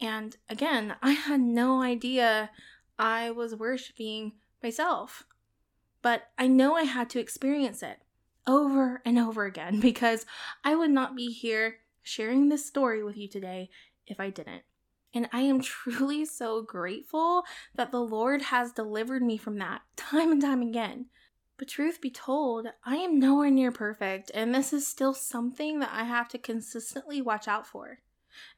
And 0.00 0.36
again, 0.48 0.96
I 1.02 1.12
had 1.12 1.40
no 1.40 1.82
idea 1.82 2.50
I 2.98 3.30
was 3.30 3.54
worshiping 3.54 4.32
myself. 4.62 5.24
But 6.02 6.30
I 6.38 6.46
know 6.46 6.74
I 6.74 6.84
had 6.84 7.10
to 7.10 7.20
experience 7.20 7.82
it 7.82 7.98
over 8.46 9.02
and 9.04 9.18
over 9.18 9.44
again 9.44 9.80
because 9.80 10.26
I 10.64 10.74
would 10.74 10.90
not 10.90 11.16
be 11.16 11.32
here 11.32 11.78
sharing 12.02 12.48
this 12.48 12.66
story 12.66 13.02
with 13.02 13.16
you 13.16 13.28
today 13.28 13.70
if 14.06 14.20
I 14.20 14.30
didn't. 14.30 14.62
And 15.12 15.28
I 15.32 15.40
am 15.40 15.60
truly 15.62 16.24
so 16.24 16.62
grateful 16.62 17.44
that 17.74 17.90
the 17.90 18.00
Lord 18.00 18.42
has 18.42 18.72
delivered 18.72 19.22
me 19.22 19.36
from 19.36 19.58
that 19.58 19.82
time 19.96 20.32
and 20.32 20.40
time 20.40 20.62
again. 20.62 21.06
But 21.58 21.68
truth 21.68 22.00
be 22.00 22.10
told, 22.10 22.68
I 22.86 22.96
am 22.96 23.20
nowhere 23.20 23.50
near 23.50 23.70
perfect, 23.70 24.30
and 24.32 24.54
this 24.54 24.72
is 24.72 24.86
still 24.86 25.12
something 25.12 25.80
that 25.80 25.90
I 25.92 26.04
have 26.04 26.26
to 26.30 26.38
consistently 26.38 27.20
watch 27.20 27.46
out 27.46 27.66
for. 27.66 27.98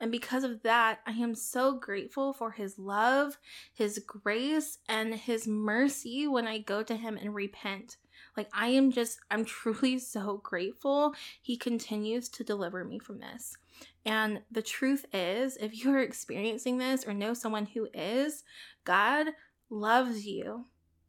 And 0.00 0.10
because 0.10 0.44
of 0.44 0.62
that, 0.62 1.00
I 1.06 1.12
am 1.12 1.34
so 1.34 1.78
grateful 1.78 2.32
for 2.32 2.50
His 2.50 2.78
love, 2.78 3.38
His 3.72 3.98
grace, 4.06 4.78
and 4.88 5.14
His 5.14 5.46
mercy 5.46 6.26
when 6.26 6.46
I 6.46 6.58
go 6.58 6.82
to 6.82 6.96
Him 6.96 7.16
and 7.16 7.34
repent. 7.34 7.96
Like, 8.36 8.48
I 8.52 8.68
am 8.68 8.90
just, 8.90 9.18
I'm 9.30 9.44
truly 9.44 9.98
so 9.98 10.40
grateful 10.42 11.14
He 11.40 11.56
continues 11.56 12.28
to 12.30 12.44
deliver 12.44 12.84
me 12.84 12.98
from 12.98 13.18
this. 13.18 13.56
And 14.04 14.42
the 14.50 14.62
truth 14.62 15.06
is, 15.12 15.56
if 15.56 15.84
you're 15.84 16.02
experiencing 16.02 16.78
this 16.78 17.06
or 17.06 17.14
know 17.14 17.34
someone 17.34 17.66
who 17.66 17.88
is, 17.94 18.44
God 18.84 19.28
loves 19.70 20.26
you. 20.26 20.66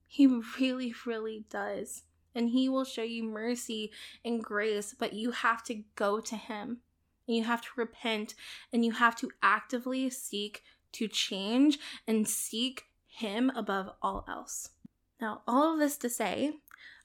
He 0.07 0.27
really, 0.59 0.93
really 1.05 1.45
does. 1.49 2.03
And 2.35 2.49
He 2.49 2.69
will 2.69 2.85
show 2.85 3.03
you 3.03 3.23
mercy 3.23 3.91
and 4.25 4.43
grace, 4.43 4.95
but 4.97 5.13
you 5.13 5.31
have 5.31 5.63
to 5.65 5.83
go 5.95 6.19
to 6.19 6.35
Him. 6.35 6.79
And 7.27 7.37
you 7.37 7.43
have 7.43 7.61
to 7.61 7.69
repent 7.75 8.35
and 8.71 8.83
you 8.83 8.91
have 8.91 9.15
to 9.17 9.31
actively 9.41 10.09
seek 10.09 10.63
to 10.93 11.07
change 11.07 11.79
and 12.07 12.27
seek 12.27 12.83
Him 13.05 13.51
above 13.55 13.91
all 14.01 14.25
else. 14.27 14.69
Now, 15.19 15.41
all 15.47 15.73
of 15.73 15.79
this 15.79 15.97
to 15.97 16.09
say, 16.09 16.53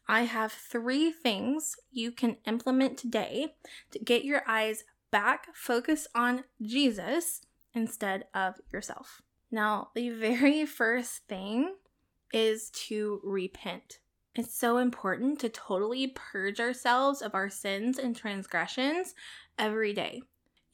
I 0.06 0.22
have 0.22 0.52
three 0.52 1.10
things 1.10 1.76
you 1.92 2.10
can 2.10 2.38
implement 2.46 2.96
today 2.96 3.54
to 3.90 3.98
get 3.98 4.24
your 4.24 4.42
eyes 4.48 4.84
back 5.10 5.54
focused 5.54 6.08
on 6.14 6.44
Jesus 6.62 7.42
instead 7.74 8.24
of 8.34 8.54
yourself. 8.72 9.22
Now, 9.50 9.90
the 9.94 10.10
very 10.10 10.66
first 10.66 11.26
thing 11.28 11.74
is 12.32 12.70
to 12.88 13.20
repent. 13.22 13.98
It's 14.34 14.54
so 14.54 14.78
important 14.78 15.40
to 15.40 15.48
totally 15.48 16.08
purge 16.14 16.60
ourselves 16.60 17.22
of 17.22 17.34
our 17.34 17.48
sins 17.48 17.98
and 17.98 18.14
transgressions 18.14 19.14
every 19.58 19.92
day. 19.92 20.22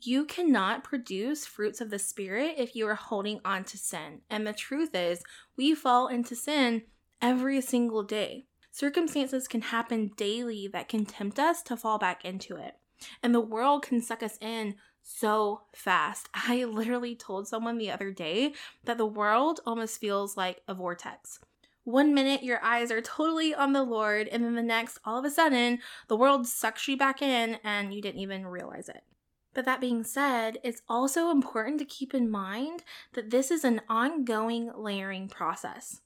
You 0.01 0.27
cannot 0.27 0.85
produce 0.85 1.47
fruits 1.47 1.81
of 1.81 1.91
the 1.91 1.99
Spirit 1.99 2.57
if 2.59 2.77
you 2.77 2.87
are 2.87 2.95
holding 2.95 3.41
on 3.45 3.65
to 3.65 3.79
sin. 3.79 4.21
And 4.29 4.47
the 4.47 4.53
truth 4.53 4.95
is, 4.95 5.23
we 5.57 5.75
fall 5.75 6.09
into 6.09 6.37
sin 6.37 6.83
every 7.23 7.61
single 7.61 8.03
day. 8.03 8.45
Circumstances 8.71 9.49
can 9.49 9.63
happen 9.63 10.11
daily 10.17 10.69
that 10.69 10.89
can 10.89 11.07
tempt 11.07 11.39
us 11.39 11.63
to 11.63 11.77
fall 11.77 11.99
back 11.99 12.25
into 12.25 12.57
it. 12.57 12.75
And 13.23 13.35
the 13.35 13.41
world 13.41 13.83
can 13.83 14.01
suck 14.01 14.23
us 14.23 14.37
in 14.41 14.75
so 15.03 15.63
fast. 15.75 16.29
I 16.35 16.65
literally 16.65 17.15
told 17.15 17.47
someone 17.47 17.79
the 17.79 17.91
other 17.91 18.11
day 18.11 18.53
that 18.85 18.99
the 18.99 19.07
world 19.07 19.61
almost 19.65 20.01
feels 20.01 20.37
like 20.37 20.63
a 20.67 20.75
vortex. 20.75 21.39
One 21.85 22.15
minute 22.15 22.43
your 22.43 22.63
eyes 22.65 22.91
are 22.91 23.03
totally 23.03 23.55
on 23.55 23.75
the 23.75 23.83
Lord, 23.83 24.27
and 24.29 24.43
then 24.43 24.55
the 24.55 24.63
next, 24.63 24.99
all 25.05 25.19
of 25.19 25.25
a 25.25 25.31
sudden, 25.31 25.81
the 26.09 26.17
world 26.17 26.47
sucks 26.47 26.89
you 26.89 26.97
back 26.97 27.21
in 27.21 27.59
and 27.63 27.93
you 27.93 28.01
didn't 28.01 28.21
even 28.21 28.47
realize 28.47 28.89
it. 28.89 29.05
But 29.53 29.67
that 29.67 29.83
being 29.83 30.03
said, 30.03 30.59
it's 30.65 30.83
also 30.89 31.31
important 31.31 31.79
to 31.79 31.85
keep 31.85 32.15
in 32.15 32.31
mind 32.31 32.83
that 33.13 33.31
this 33.31 33.51
is 33.51 33.65
an 33.65 33.83
ongoing 33.89 34.73
layering 34.75 35.29
process. 35.29 36.01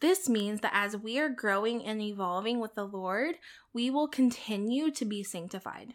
This 0.00 0.28
means 0.28 0.60
that 0.60 0.72
as 0.72 0.96
we 0.96 1.18
are 1.18 1.28
growing 1.28 1.84
and 1.84 2.00
evolving 2.00 2.60
with 2.60 2.74
the 2.74 2.86
Lord, 2.86 3.34
we 3.72 3.90
will 3.90 4.08
continue 4.08 4.90
to 4.92 5.04
be 5.04 5.22
sanctified. 5.22 5.94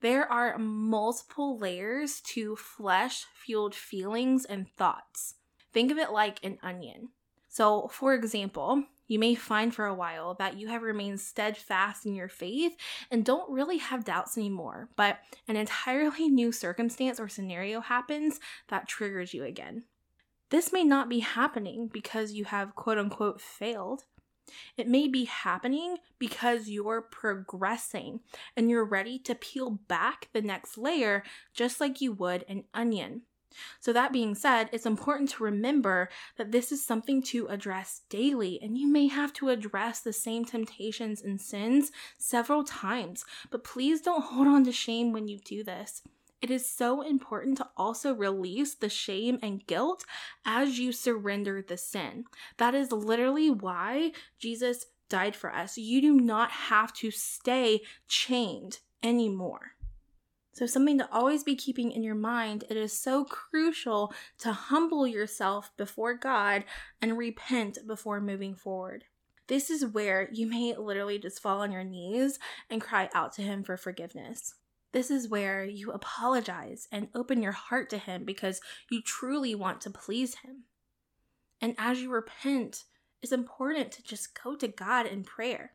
There 0.00 0.30
are 0.30 0.58
multiple 0.58 1.58
layers 1.58 2.20
to 2.20 2.54
flesh 2.56 3.24
fueled 3.34 3.74
feelings 3.74 4.44
and 4.44 4.68
thoughts. 4.68 5.36
Think 5.72 5.90
of 5.90 5.96
it 5.96 6.12
like 6.12 6.38
an 6.44 6.58
onion. 6.62 7.08
So, 7.52 7.88
for 7.88 8.14
example, 8.14 8.82
you 9.08 9.18
may 9.18 9.34
find 9.34 9.74
for 9.74 9.84
a 9.84 9.94
while 9.94 10.32
that 10.36 10.56
you 10.56 10.68
have 10.68 10.80
remained 10.80 11.20
steadfast 11.20 12.06
in 12.06 12.14
your 12.14 12.30
faith 12.30 12.74
and 13.10 13.26
don't 13.26 13.52
really 13.52 13.76
have 13.76 14.06
doubts 14.06 14.38
anymore, 14.38 14.88
but 14.96 15.18
an 15.46 15.56
entirely 15.56 16.30
new 16.30 16.50
circumstance 16.50 17.20
or 17.20 17.28
scenario 17.28 17.80
happens 17.80 18.40
that 18.68 18.88
triggers 18.88 19.34
you 19.34 19.44
again. 19.44 19.84
This 20.48 20.72
may 20.72 20.82
not 20.82 21.10
be 21.10 21.18
happening 21.18 21.90
because 21.92 22.32
you 22.32 22.46
have 22.46 22.74
quote 22.74 22.96
unquote 22.96 23.38
failed. 23.38 24.04
It 24.78 24.88
may 24.88 25.06
be 25.06 25.26
happening 25.26 25.98
because 26.18 26.70
you're 26.70 27.02
progressing 27.02 28.20
and 28.56 28.70
you're 28.70 28.82
ready 28.82 29.18
to 29.18 29.34
peel 29.34 29.78
back 29.88 30.30
the 30.32 30.40
next 30.40 30.78
layer 30.78 31.22
just 31.52 31.82
like 31.82 32.00
you 32.00 32.12
would 32.12 32.46
an 32.48 32.64
onion. 32.72 33.24
So, 33.80 33.92
that 33.92 34.12
being 34.12 34.34
said, 34.34 34.68
it's 34.72 34.86
important 34.86 35.30
to 35.30 35.44
remember 35.44 36.08
that 36.36 36.52
this 36.52 36.72
is 36.72 36.84
something 36.84 37.22
to 37.24 37.46
address 37.48 38.02
daily, 38.08 38.58
and 38.62 38.76
you 38.76 38.86
may 38.86 39.08
have 39.08 39.32
to 39.34 39.48
address 39.48 40.00
the 40.00 40.12
same 40.12 40.44
temptations 40.44 41.22
and 41.22 41.40
sins 41.40 41.90
several 42.18 42.64
times. 42.64 43.24
But 43.50 43.64
please 43.64 44.00
don't 44.00 44.24
hold 44.24 44.48
on 44.48 44.64
to 44.64 44.72
shame 44.72 45.12
when 45.12 45.28
you 45.28 45.38
do 45.38 45.64
this. 45.64 46.02
It 46.42 46.50
is 46.50 46.68
so 46.68 47.02
important 47.02 47.58
to 47.58 47.68
also 47.76 48.12
release 48.12 48.74
the 48.74 48.88
shame 48.88 49.38
and 49.42 49.64
guilt 49.64 50.04
as 50.44 50.76
you 50.76 50.90
surrender 50.90 51.62
the 51.62 51.76
sin. 51.76 52.24
That 52.56 52.74
is 52.74 52.90
literally 52.90 53.48
why 53.48 54.10
Jesus 54.40 54.86
died 55.08 55.36
for 55.36 55.54
us. 55.54 55.78
You 55.78 56.00
do 56.00 56.14
not 56.14 56.50
have 56.50 56.92
to 56.94 57.12
stay 57.12 57.82
chained 58.08 58.80
anymore. 59.04 59.76
So, 60.54 60.66
something 60.66 60.98
to 60.98 61.10
always 61.10 61.42
be 61.42 61.56
keeping 61.56 61.92
in 61.92 62.02
your 62.02 62.14
mind, 62.14 62.64
it 62.68 62.76
is 62.76 62.92
so 62.92 63.24
crucial 63.24 64.12
to 64.38 64.52
humble 64.52 65.06
yourself 65.06 65.74
before 65.78 66.14
God 66.14 66.64
and 67.00 67.16
repent 67.16 67.78
before 67.86 68.20
moving 68.20 68.54
forward. 68.54 69.04
This 69.46 69.70
is 69.70 69.86
where 69.86 70.28
you 70.30 70.46
may 70.46 70.74
literally 70.76 71.18
just 71.18 71.40
fall 71.40 71.62
on 71.62 71.72
your 71.72 71.84
knees 71.84 72.38
and 72.68 72.82
cry 72.82 73.08
out 73.14 73.32
to 73.34 73.42
Him 73.42 73.64
for 73.64 73.78
forgiveness. 73.78 74.54
This 74.92 75.10
is 75.10 75.28
where 75.28 75.64
you 75.64 75.90
apologize 75.90 76.86
and 76.92 77.08
open 77.14 77.42
your 77.42 77.52
heart 77.52 77.88
to 77.90 77.98
Him 77.98 78.24
because 78.24 78.60
you 78.90 79.00
truly 79.02 79.54
want 79.54 79.80
to 79.82 79.90
please 79.90 80.36
Him. 80.40 80.64
And 81.62 81.74
as 81.78 82.02
you 82.02 82.10
repent, 82.10 82.84
it's 83.22 83.32
important 83.32 83.90
to 83.92 84.02
just 84.02 84.38
go 84.42 84.54
to 84.56 84.68
God 84.68 85.06
in 85.06 85.24
prayer. 85.24 85.72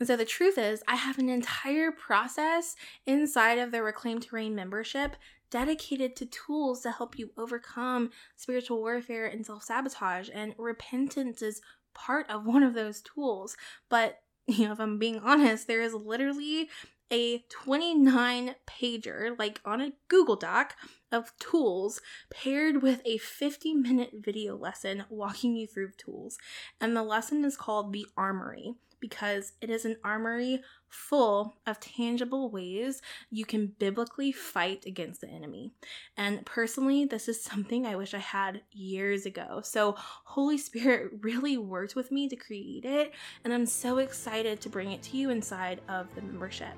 And 0.00 0.06
so 0.06 0.16
the 0.16 0.24
truth 0.24 0.56
is, 0.56 0.82
I 0.88 0.96
have 0.96 1.18
an 1.18 1.28
entire 1.28 1.92
process 1.92 2.74
inside 3.06 3.58
of 3.58 3.70
the 3.70 3.82
Reclaim 3.82 4.18
to 4.20 4.34
Reign 4.34 4.54
membership 4.54 5.14
dedicated 5.50 6.16
to 6.16 6.26
tools 6.26 6.80
to 6.80 6.90
help 6.90 7.18
you 7.18 7.30
overcome 7.36 8.10
spiritual 8.36 8.78
warfare 8.78 9.26
and 9.26 9.44
self 9.44 9.62
sabotage. 9.62 10.30
And 10.32 10.54
repentance 10.56 11.42
is 11.42 11.60
part 11.92 12.28
of 12.30 12.46
one 12.46 12.62
of 12.62 12.72
those 12.72 13.02
tools. 13.02 13.58
But, 13.90 14.20
you 14.46 14.66
know, 14.66 14.72
if 14.72 14.80
I'm 14.80 14.98
being 14.98 15.18
honest, 15.18 15.66
there 15.66 15.82
is 15.82 15.92
literally 15.92 16.70
a 17.12 17.44
29 17.50 18.54
pager, 18.66 19.38
like 19.38 19.60
on 19.66 19.82
a 19.82 19.92
Google 20.08 20.36
Doc, 20.36 20.76
of 21.12 21.36
tools 21.38 22.00
paired 22.30 22.82
with 22.82 23.02
a 23.04 23.18
50 23.18 23.74
minute 23.74 24.12
video 24.14 24.56
lesson 24.56 25.04
walking 25.10 25.56
you 25.56 25.66
through 25.66 25.90
tools. 25.98 26.38
And 26.80 26.96
the 26.96 27.02
lesson 27.02 27.44
is 27.44 27.56
called 27.56 27.92
The 27.92 28.06
Armory 28.16 28.76
because 29.00 29.52
it 29.60 29.70
is 29.70 29.84
an 29.84 29.96
armory 30.04 30.62
full 30.88 31.56
of 31.66 31.78
tangible 31.80 32.50
ways 32.50 33.00
you 33.30 33.44
can 33.44 33.74
biblically 33.78 34.32
fight 34.32 34.84
against 34.86 35.20
the 35.20 35.28
enemy. 35.28 35.72
And 36.16 36.44
personally, 36.44 37.04
this 37.04 37.28
is 37.28 37.42
something 37.42 37.86
I 37.86 37.96
wish 37.96 38.12
I 38.12 38.18
had 38.18 38.62
years 38.72 39.26
ago. 39.26 39.60
So, 39.64 39.94
Holy 39.96 40.58
Spirit 40.58 41.12
really 41.20 41.56
worked 41.56 41.94
with 41.94 42.10
me 42.10 42.28
to 42.28 42.36
create 42.36 42.84
it, 42.84 43.12
and 43.44 43.52
I'm 43.52 43.66
so 43.66 43.98
excited 43.98 44.60
to 44.60 44.68
bring 44.68 44.92
it 44.92 45.02
to 45.04 45.16
you 45.16 45.30
inside 45.30 45.80
of 45.88 46.14
the 46.14 46.22
membership. 46.22 46.74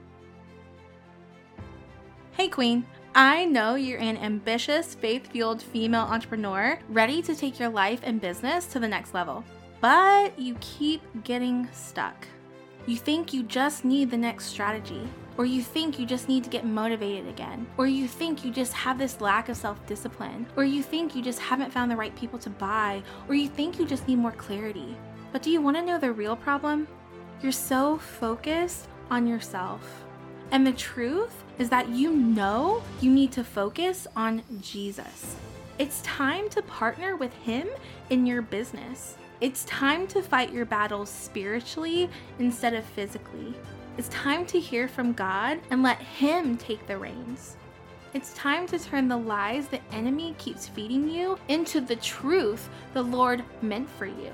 Hey, 2.33 2.49
Queen. 2.49 2.87
I 3.15 3.45
know 3.45 3.75
you're 3.75 4.01
an 4.01 4.17
ambitious, 4.17 4.95
faith 4.95 5.31
fueled 5.31 5.63
female 5.63 6.01
entrepreneur 6.01 6.79
ready 6.89 7.21
to 7.21 7.37
take 7.37 7.61
your 7.61 7.69
life 7.69 8.01
and 8.03 8.23
business 8.23 8.65
to 8.69 8.79
the 8.79 8.89
next 8.89 9.13
level 9.13 9.45
but 9.83 10.39
you 10.39 10.57
keep 10.61 11.03
getting 11.25 11.69
stuck. 11.73 12.29
You 12.87 12.97
think 12.97 13.35
you 13.35 13.43
just 13.43 13.85
need 13.85 14.13
the 14.13 14.17
next 14.17 14.47
strategy, 14.47 15.09
or 15.37 15.45
you 15.45 15.61
think 15.61 15.99
you 15.99 16.07
just 16.07 16.29
need 16.29 16.45
to 16.45 16.51
get 16.51 16.65
motivated 16.65 17.29
again, 17.29 17.67
or 17.77 17.89
you 17.89 18.07
think 18.07 18.45
you 18.45 18.53
just 18.53 18.73
have 18.73 18.97
this 18.97 19.21
lack 19.21 19.49
of 19.49 19.57
self 19.57 19.85
discipline, 19.87 20.47
or 20.57 20.65
you 20.65 20.85
think 20.85 21.17
you 21.17 21.23
just 21.23 21.41
haven't 21.41 21.73
found 21.73 21.91
the 21.91 21.97
right 21.97 22.15
people 22.15 22.39
to 22.39 22.51
buy, 22.51 23.03
or 23.29 23.35
you 23.35 23.49
think 23.49 23.81
you 23.81 23.85
just 23.85 24.07
need 24.07 24.19
more 24.19 24.33
clarity. 24.33 24.97
But 25.33 25.43
do 25.43 25.51
you 25.51 25.61
want 25.61 25.77
to 25.77 25.83
know 25.85 25.99
the 25.99 26.13
real 26.13 26.37
problem? 26.37 26.87
You're 27.43 27.51
so 27.51 27.99
focused 27.99 28.87
on 29.11 29.27
yourself. 29.27 30.05
And 30.53 30.65
the 30.65 30.73
truth 30.73 31.43
is 31.59 31.71
that 31.71 31.89
you 31.89 32.13
know 32.13 32.85
you 33.01 33.11
need 33.11 33.33
to 33.33 33.43
focus 33.43 34.07
on 34.15 34.43
Jesus. 34.61 35.35
It's 35.79 36.03
time 36.03 36.49
to 36.51 36.63
partner 36.63 37.17
with 37.17 37.35
Him 37.39 37.67
in 38.11 38.27
your 38.27 38.43
business. 38.43 39.17
It's 39.43 39.65
time 39.65 40.07
to 40.07 40.23
fight 40.23 40.53
your 40.53 40.65
battles 40.65 41.11
spiritually 41.11 42.09
instead 42.39 42.75
of 42.75 42.85
physically. 42.85 43.53
It's 43.99 44.09
time 44.09 44.47
to 44.47 44.61
hear 44.61 44.87
from 44.87 45.15
God 45.15 45.59
and 45.69 45.83
let 45.83 45.99
Him 45.99 46.57
take 46.57 46.87
the 46.87 46.97
reins. 46.97 47.57
It's 48.15 48.33
time 48.35 48.69
to 48.69 48.79
turn 48.79 49.09
the 49.09 49.17
lies 49.17 49.67
the 49.67 49.81
enemy 49.91 50.37
keeps 50.39 50.69
feeding 50.69 51.11
you 51.11 51.41
into 51.49 51.81
the 51.81 51.97
truth 51.97 52.69
the 52.95 53.03
Lord 53.03 53.43
meant 53.63 53.91
for 53.91 54.07
you. 54.07 54.31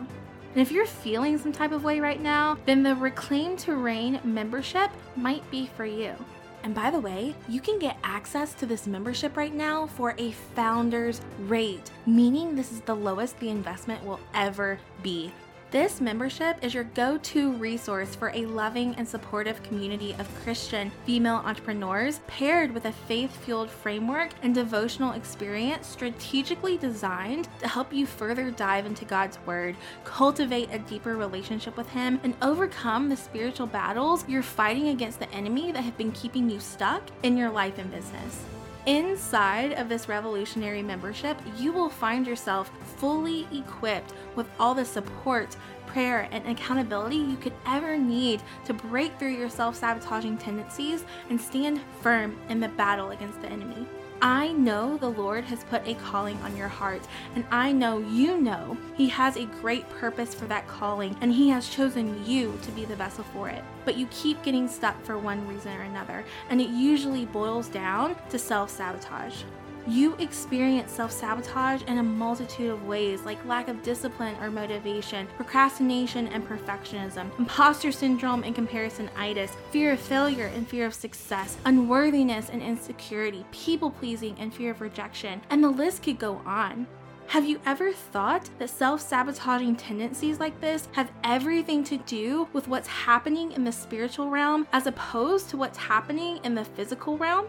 And 0.52 0.60
if 0.60 0.70
you're 0.70 0.84
feeling 0.84 1.38
some 1.38 1.52
type 1.52 1.72
of 1.72 1.84
way 1.84 2.00
right 2.00 2.20
now, 2.20 2.58
then 2.66 2.82
the 2.82 2.94
Reclaim 2.94 3.56
to 3.58 3.76
Reign 3.76 4.20
membership 4.24 4.90
might 5.16 5.50
be 5.50 5.70
for 5.74 5.86
you. 5.86 6.16
And 6.62 6.74
by 6.74 6.90
the 6.90 7.00
way, 7.00 7.34
you 7.48 7.60
can 7.60 7.78
get 7.78 7.98
access 8.02 8.52
to 8.54 8.66
this 8.66 8.86
membership 8.86 9.36
right 9.36 9.54
now 9.54 9.86
for 9.86 10.14
a 10.18 10.32
founder's 10.54 11.20
rate, 11.40 11.90
meaning 12.06 12.54
this 12.54 12.72
is 12.72 12.80
the 12.80 12.96
lowest 12.96 13.38
the 13.38 13.48
investment 13.48 14.04
will 14.04 14.20
ever 14.34 14.78
be. 15.02 15.32
This 15.70 16.00
membership 16.00 16.56
is 16.62 16.72
your 16.72 16.84
go 16.84 17.18
to 17.18 17.52
resource 17.52 18.14
for 18.14 18.30
a 18.30 18.46
loving 18.46 18.94
and 18.94 19.06
supportive 19.06 19.62
community 19.62 20.16
of 20.18 20.42
Christian 20.42 20.90
female 21.04 21.42
entrepreneurs 21.44 22.22
paired 22.26 22.72
with 22.72 22.86
a 22.86 22.92
faith 22.92 23.36
fueled 23.44 23.68
framework 23.68 24.30
and 24.42 24.54
devotional 24.54 25.12
experience 25.12 25.86
strategically 25.86 26.78
designed 26.78 27.48
to 27.60 27.68
help 27.68 27.92
you 27.92 28.06
further 28.06 28.50
dive 28.50 28.86
into 28.86 29.04
God's 29.04 29.38
Word, 29.44 29.76
cultivate 30.04 30.72
a 30.72 30.78
deeper 30.78 31.16
relationship 31.16 31.76
with 31.76 31.90
Him, 31.90 32.18
and 32.22 32.34
overcome 32.40 33.10
the 33.10 33.16
spiritual 33.18 33.66
battles 33.66 34.26
you're 34.26 34.42
fighting 34.42 34.88
against 34.88 35.18
the 35.18 35.30
enemy 35.32 35.70
that 35.72 35.84
have 35.84 35.98
been 35.98 36.12
keeping 36.12 36.48
you 36.48 36.60
stuck 36.60 37.02
in 37.22 37.36
your 37.36 37.50
life 37.50 37.76
and 37.76 37.90
business. 37.90 38.42
Inside 38.88 39.74
of 39.74 39.90
this 39.90 40.08
revolutionary 40.08 40.82
membership, 40.82 41.38
you 41.58 41.72
will 41.72 41.90
find 41.90 42.26
yourself 42.26 42.70
fully 42.96 43.46
equipped 43.52 44.14
with 44.34 44.48
all 44.58 44.74
the 44.74 44.82
support, 44.82 45.54
prayer, 45.84 46.26
and 46.32 46.48
accountability 46.48 47.16
you 47.16 47.36
could 47.36 47.52
ever 47.66 47.98
need 47.98 48.40
to 48.64 48.72
break 48.72 49.18
through 49.18 49.36
your 49.36 49.50
self 49.50 49.76
sabotaging 49.76 50.38
tendencies 50.38 51.04
and 51.28 51.38
stand 51.38 51.82
firm 52.00 52.40
in 52.48 52.60
the 52.60 52.68
battle 52.68 53.10
against 53.10 53.42
the 53.42 53.48
enemy. 53.48 53.86
I 54.20 54.50
know 54.52 54.96
the 54.96 55.10
Lord 55.10 55.44
has 55.44 55.62
put 55.64 55.86
a 55.86 55.94
calling 55.94 56.36
on 56.42 56.56
your 56.56 56.66
heart, 56.66 57.06
and 57.36 57.44
I 57.52 57.70
know 57.70 57.98
you 57.98 58.40
know 58.40 58.76
He 58.96 59.08
has 59.10 59.36
a 59.36 59.44
great 59.44 59.88
purpose 59.90 60.34
for 60.34 60.46
that 60.46 60.66
calling, 60.66 61.16
and 61.20 61.32
He 61.32 61.48
has 61.50 61.68
chosen 61.68 62.24
you 62.26 62.58
to 62.62 62.72
be 62.72 62.84
the 62.84 62.96
vessel 62.96 63.22
for 63.32 63.48
it. 63.48 63.62
But 63.84 63.96
you 63.96 64.08
keep 64.10 64.42
getting 64.42 64.66
stuck 64.66 65.00
for 65.04 65.16
one 65.16 65.46
reason 65.46 65.72
or 65.72 65.82
another, 65.82 66.24
and 66.50 66.60
it 66.60 66.70
usually 66.70 67.26
boils 67.26 67.68
down 67.68 68.16
to 68.30 68.38
self 68.40 68.70
sabotage. 68.70 69.44
You 69.88 70.16
experience 70.16 70.92
self 70.92 71.10
sabotage 71.10 71.80
in 71.84 71.96
a 71.96 72.02
multitude 72.02 72.70
of 72.70 72.86
ways, 72.86 73.22
like 73.22 73.42
lack 73.46 73.68
of 73.68 73.82
discipline 73.82 74.36
or 74.38 74.50
motivation, 74.50 75.26
procrastination 75.36 76.28
and 76.28 76.46
perfectionism, 76.46 77.30
imposter 77.38 77.90
syndrome 77.90 78.44
and 78.44 78.54
comparisonitis, 78.54 79.56
fear 79.70 79.92
of 79.92 79.98
failure 79.98 80.48
and 80.54 80.68
fear 80.68 80.84
of 80.84 80.92
success, 80.92 81.56
unworthiness 81.64 82.50
and 82.50 82.60
insecurity, 82.60 83.46
people 83.50 83.90
pleasing 83.90 84.36
and 84.38 84.52
fear 84.52 84.72
of 84.72 84.82
rejection, 84.82 85.40
and 85.48 85.64
the 85.64 85.70
list 85.70 86.02
could 86.02 86.18
go 86.18 86.42
on. 86.44 86.86
Have 87.28 87.48
you 87.48 87.58
ever 87.64 87.94
thought 87.94 88.50
that 88.58 88.68
self 88.68 89.00
sabotaging 89.00 89.76
tendencies 89.76 90.38
like 90.38 90.60
this 90.60 90.86
have 90.92 91.10
everything 91.24 91.82
to 91.84 91.96
do 91.96 92.46
with 92.52 92.68
what's 92.68 92.88
happening 92.88 93.52
in 93.52 93.64
the 93.64 93.72
spiritual 93.72 94.28
realm 94.28 94.66
as 94.74 94.86
opposed 94.86 95.48
to 95.48 95.56
what's 95.56 95.78
happening 95.78 96.40
in 96.44 96.54
the 96.54 96.66
physical 96.66 97.16
realm? 97.16 97.46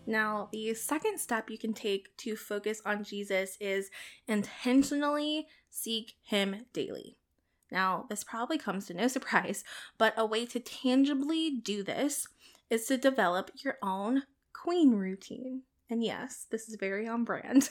Now, 0.06 0.50
the 0.52 0.74
second 0.74 1.20
step 1.20 1.50
you 1.50 1.58
can 1.58 1.74
take 1.74 2.16
to 2.18 2.36
focus 2.36 2.82
on 2.86 3.04
Jesus 3.04 3.58
is 3.60 3.90
intentionally 4.28 5.48
seek 5.70 6.14
him 6.24 6.66
daily. 6.74 7.18
Now, 7.72 8.06
this 8.10 8.24
probably 8.24 8.58
comes 8.58 8.88
to 8.88 8.94
no 8.94 9.08
surprise, 9.10 9.64
but 9.98 10.14
a 10.18 10.26
way 10.26 10.46
to 10.48 10.60
tangibly 10.60 11.50
do 11.52 11.84
this 11.84 12.28
is 12.70 12.86
to 12.88 12.98
develop 12.98 13.52
your 13.64 13.78
own 13.82 14.24
queen 14.54 14.96
routine. 14.96 15.64
And 15.90 16.04
yes, 16.04 16.48
this 16.50 16.68
is 16.68 16.78
very 16.80 17.08
on 17.08 17.24
brand. 17.24 17.70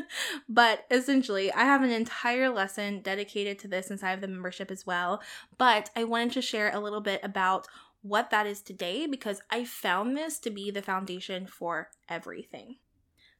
but 0.48 0.84
essentially, 0.88 1.52
I 1.52 1.64
have 1.64 1.82
an 1.82 1.90
entire 1.90 2.48
lesson 2.48 3.00
dedicated 3.00 3.58
to 3.60 3.68
this 3.68 3.90
inside 3.90 4.12
of 4.12 4.20
the 4.20 4.28
membership 4.28 4.70
as 4.70 4.86
well. 4.86 5.20
But 5.58 5.90
I 5.96 6.04
wanted 6.04 6.32
to 6.32 6.42
share 6.42 6.70
a 6.72 6.78
little 6.78 7.00
bit 7.00 7.20
about 7.24 7.66
what 8.02 8.30
that 8.30 8.46
is 8.46 8.60
today 8.60 9.06
because 9.06 9.40
I 9.50 9.64
found 9.64 10.16
this 10.16 10.38
to 10.40 10.50
be 10.50 10.70
the 10.70 10.82
foundation 10.82 11.46
for 11.46 11.90
everything. 12.08 12.76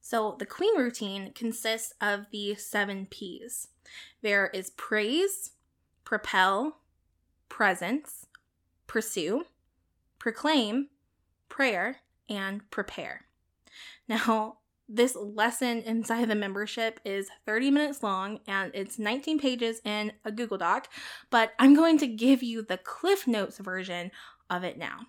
So, 0.00 0.36
the 0.38 0.46
queen 0.46 0.78
routine 0.78 1.32
consists 1.32 1.92
of 2.00 2.26
the 2.30 2.54
seven 2.54 3.06
P's 3.06 3.68
there 4.22 4.48
is 4.48 4.70
praise, 4.70 5.52
propel, 6.04 6.78
presence, 7.48 8.26
pursue, 8.86 9.44
proclaim, 10.18 10.88
prayer, 11.48 11.98
and 12.28 12.69
prepare. 12.71 13.23
Now, 14.08 14.58
this 14.88 15.16
lesson 15.16 15.82
inside 15.82 16.28
the 16.28 16.36
membership 16.36 17.00
is 17.04 17.28
30 17.45 17.73
minutes 17.73 18.04
long 18.04 18.38
and 18.47 18.71
it's 18.73 19.00
19 19.00 19.40
pages 19.40 19.80
in 19.84 20.12
a 20.25 20.30
Google 20.30 20.58
Doc, 20.58 20.88
but 21.28 21.54
I'm 21.58 21.75
going 21.75 21.99
to 21.99 22.06
give 22.06 22.40
you 22.40 22.62
the 22.62 22.78
Cliff 22.78 23.26
Notes 23.26 23.58
version 23.58 24.12
of 24.50 24.65
it 24.65 24.78
now. 24.78 25.06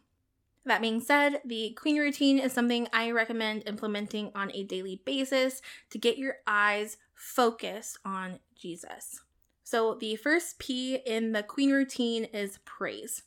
That 0.65 0.81
being 0.81 0.99
said, 0.99 1.41
the 1.45 1.71
queen 1.79 1.97
routine 1.97 2.39
is 2.39 2.51
something 2.51 2.89
I 2.91 3.11
recommend 3.11 3.63
implementing 3.65 4.31
on 4.35 4.51
a 4.53 4.63
daily 4.63 5.01
basis 5.05 5.61
to 5.91 5.97
get 5.97 6.17
your 6.17 6.35
eyes 6.45 6.97
focused 7.15 7.99
on 8.03 8.39
Jesus. 8.53 9.21
So, 9.63 9.95
the 9.95 10.15
first 10.17 10.59
P 10.59 10.95
in 10.95 11.31
the 11.31 11.43
queen 11.43 11.71
routine 11.71 12.25
is 12.25 12.59
praise. 12.65 13.23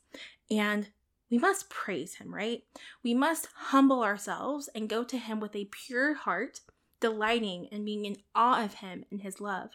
And 0.51 0.89
we 1.31 1.39
must 1.39 1.71
praise 1.71 2.17
him, 2.17 2.35
right? 2.35 2.63
We 3.03 3.15
must 3.15 3.49
humble 3.55 4.03
ourselves 4.03 4.69
and 4.75 4.89
go 4.89 5.05
to 5.05 5.17
him 5.17 5.41
with 5.41 5.55
a 5.55 5.71
pure 5.71 6.15
heart, 6.15 6.61
delighting 7.01 7.69
and 7.73 7.85
being 7.85 8.05
in 8.05 8.17
awe 8.35 8.65
of 8.65 8.75
him 8.75 9.05
and 9.11 9.23
his 9.23 9.41
love. 9.41 9.71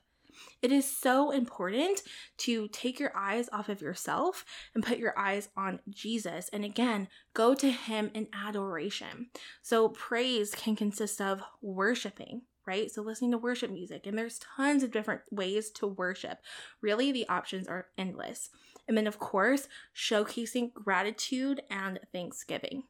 It 0.61 0.71
is 0.71 0.85
so 0.85 1.31
important 1.31 2.01
to 2.39 2.67
take 2.69 2.99
your 2.99 3.15
eyes 3.15 3.49
off 3.51 3.69
of 3.69 3.81
yourself 3.81 4.45
and 4.73 4.83
put 4.83 4.97
your 4.97 5.17
eyes 5.17 5.49
on 5.55 5.79
Jesus. 5.89 6.49
And 6.51 6.65
again, 6.65 7.07
go 7.33 7.53
to 7.55 7.69
Him 7.69 8.11
in 8.13 8.27
adoration. 8.33 9.27
So, 9.61 9.89
praise 9.89 10.53
can 10.55 10.75
consist 10.75 11.21
of 11.21 11.41
worshiping, 11.61 12.41
right? 12.65 12.91
So, 12.91 13.01
listening 13.01 13.31
to 13.31 13.37
worship 13.37 13.71
music, 13.71 14.07
and 14.07 14.17
there's 14.17 14.39
tons 14.57 14.83
of 14.83 14.91
different 14.91 15.21
ways 15.31 15.71
to 15.71 15.87
worship. 15.87 16.39
Really, 16.81 17.11
the 17.11 17.27
options 17.29 17.67
are 17.67 17.87
endless. 17.97 18.49
And 18.87 18.97
then, 18.97 19.07
of 19.07 19.19
course, 19.19 19.67
showcasing 19.95 20.73
gratitude 20.73 21.61
and 21.69 21.99
thanksgiving. 22.11 22.83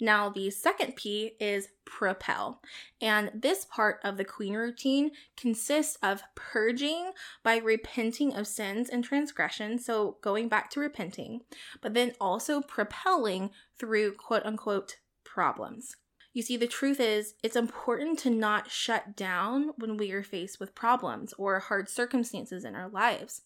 Now, 0.00 0.28
the 0.28 0.50
second 0.50 0.96
P 0.96 1.32
is 1.40 1.68
propel. 1.86 2.60
And 3.00 3.30
this 3.34 3.64
part 3.64 4.00
of 4.04 4.18
the 4.18 4.24
queen 4.24 4.54
routine 4.54 5.12
consists 5.36 5.96
of 6.02 6.22
purging 6.34 7.12
by 7.42 7.56
repenting 7.56 8.34
of 8.34 8.46
sins 8.46 8.90
and 8.90 9.02
transgressions, 9.02 9.86
so 9.86 10.18
going 10.20 10.48
back 10.48 10.70
to 10.70 10.80
repenting, 10.80 11.42
but 11.80 11.94
then 11.94 12.12
also 12.20 12.60
propelling 12.60 13.50
through 13.78 14.14
quote 14.14 14.44
unquote 14.44 14.96
problems. 15.24 15.96
You 16.34 16.42
see, 16.42 16.58
the 16.58 16.66
truth 16.66 17.00
is, 17.00 17.34
it's 17.42 17.56
important 17.56 18.18
to 18.20 18.30
not 18.30 18.70
shut 18.70 19.16
down 19.16 19.70
when 19.78 19.96
we 19.96 20.12
are 20.12 20.22
faced 20.22 20.60
with 20.60 20.74
problems 20.74 21.32
or 21.38 21.60
hard 21.60 21.88
circumstances 21.88 22.62
in 22.62 22.74
our 22.74 22.90
lives. 22.90 23.40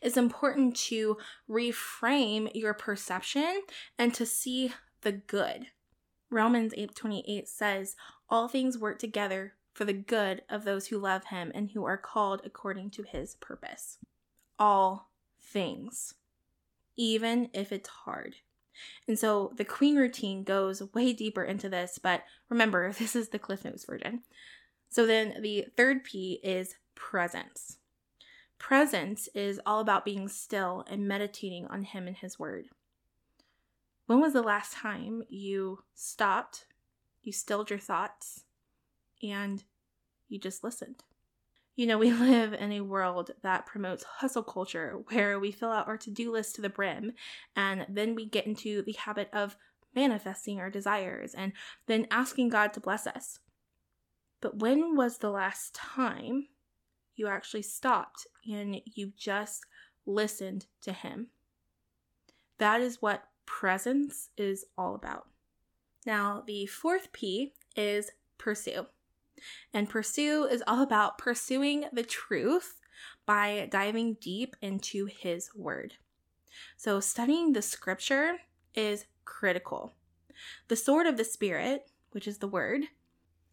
It's 0.00 0.16
important 0.16 0.76
to 0.76 1.16
reframe 1.50 2.48
your 2.54 2.72
perception 2.72 3.62
and 3.98 4.14
to 4.14 4.24
see 4.24 4.72
the 5.00 5.12
good 5.12 5.66
Romans 6.30 6.74
8:28 6.76 7.48
says, 7.48 7.96
"All 8.28 8.48
things 8.48 8.78
work 8.78 8.98
together 8.98 9.54
for 9.72 9.84
the 9.84 9.92
good 9.92 10.42
of 10.48 10.64
those 10.64 10.88
who 10.88 10.98
love 10.98 11.26
him 11.26 11.52
and 11.54 11.70
who 11.70 11.84
are 11.84 11.98
called 11.98 12.40
according 12.44 12.90
to 12.92 13.02
his 13.02 13.36
purpose." 13.36 13.98
All 14.58 15.10
things. 15.38 16.14
Even 16.96 17.50
if 17.52 17.72
it's 17.72 17.88
hard. 17.88 18.36
And 19.06 19.18
so 19.18 19.52
the 19.56 19.64
queen 19.64 19.96
routine 19.96 20.44
goes 20.44 20.82
way 20.94 21.12
deeper 21.12 21.42
into 21.44 21.68
this, 21.68 21.98
but 21.98 22.24
remember, 22.48 22.92
this 22.98 23.16
is 23.16 23.28
the 23.28 23.38
Cliff 23.38 23.64
Notes 23.64 23.84
version. 23.84 24.22
So 24.88 25.06
then 25.06 25.40
the 25.40 25.66
third 25.76 26.04
P 26.04 26.40
is 26.42 26.76
presence. 26.94 27.78
Presence 28.58 29.28
is 29.34 29.60
all 29.66 29.80
about 29.80 30.04
being 30.04 30.28
still 30.28 30.84
and 30.88 31.06
meditating 31.06 31.66
on 31.66 31.84
him 31.84 32.06
and 32.06 32.16
his 32.16 32.38
word. 32.38 32.68
When 34.06 34.20
was 34.20 34.32
the 34.32 34.42
last 34.42 34.72
time 34.72 35.24
you 35.28 35.80
stopped, 35.94 36.66
you 37.22 37.32
stilled 37.32 37.70
your 37.70 37.78
thoughts, 37.78 38.44
and 39.22 39.64
you 40.28 40.38
just 40.38 40.62
listened? 40.62 41.02
You 41.74 41.86
know, 41.86 41.98
we 41.98 42.12
live 42.12 42.52
in 42.52 42.72
a 42.72 42.80
world 42.82 43.32
that 43.42 43.66
promotes 43.66 44.04
hustle 44.04 44.42
culture 44.42 45.02
where 45.08 45.38
we 45.38 45.50
fill 45.50 45.72
out 45.72 45.88
our 45.88 45.98
to 45.98 46.10
do 46.10 46.32
list 46.32 46.54
to 46.56 46.62
the 46.62 46.68
brim 46.68 47.12
and 47.54 47.86
then 47.88 48.14
we 48.14 48.26
get 48.26 48.46
into 48.46 48.82
the 48.82 48.92
habit 48.92 49.28
of 49.32 49.56
manifesting 49.94 50.60
our 50.60 50.70
desires 50.70 51.34
and 51.34 51.52
then 51.86 52.06
asking 52.10 52.50
God 52.50 52.72
to 52.74 52.80
bless 52.80 53.06
us. 53.06 53.40
But 54.40 54.58
when 54.58 54.96
was 54.96 55.18
the 55.18 55.30
last 55.30 55.74
time 55.74 56.48
you 57.16 57.26
actually 57.26 57.62
stopped 57.62 58.26
and 58.48 58.80
you 58.84 59.12
just 59.16 59.64
listened 60.04 60.66
to 60.82 60.92
Him? 60.92 61.28
That 62.58 62.80
is 62.80 63.02
what 63.02 63.24
presence 63.46 64.28
is 64.36 64.66
all 64.76 64.94
about. 64.94 65.28
Now, 66.04 66.42
the 66.46 66.66
fourth 66.66 67.12
P 67.12 67.54
is 67.76 68.10
pursue. 68.38 68.86
And 69.72 69.88
pursue 69.88 70.44
is 70.44 70.62
all 70.66 70.82
about 70.82 71.18
pursuing 71.18 71.86
the 71.92 72.02
truth 72.02 72.80
by 73.26 73.68
diving 73.70 74.14
deep 74.20 74.56
into 74.62 75.06
His 75.06 75.50
Word. 75.54 75.94
So, 76.76 77.00
studying 77.00 77.52
the 77.52 77.62
scripture 77.62 78.38
is 78.74 79.06
critical. 79.24 79.94
The 80.68 80.76
sword 80.76 81.06
of 81.06 81.16
the 81.16 81.24
Spirit, 81.24 81.90
which 82.12 82.28
is 82.28 82.38
the 82.38 82.48
Word, 82.48 82.82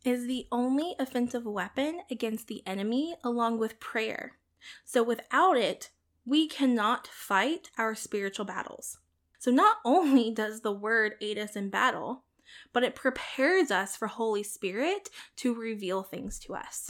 is 0.06 0.27
the 0.27 0.47
only 0.51 0.95
offensive 0.99 1.45
weapon 1.45 2.01
against 2.12 2.47
the 2.47 2.62
enemy, 2.67 3.15
along 3.23 3.58
with 3.58 3.79
prayer. 3.79 4.38
So, 4.86 5.03
without 5.03 5.58
it, 5.58 5.89
we 6.25 6.47
cannot 6.47 7.08
fight 7.08 7.71
our 7.77 7.95
spiritual 7.95 8.45
battles. 8.45 8.99
So, 9.43 9.51
not 9.51 9.79
only 9.86 10.32
does 10.32 10.62
the 10.62 10.71
Word 10.71 11.15
aid 11.19 11.38
us 11.38 11.58
in 11.58 11.69
battle, 11.69 12.23
but 12.71 12.84
it 12.84 12.95
prepares 12.95 13.71
us 13.71 13.97
for 13.97 14.08
Holy 14.08 14.41
Spirit 14.41 15.10
to 15.38 15.53
reveal 15.53 16.01
things 16.01 16.39
to 16.39 16.56
us. 16.56 16.89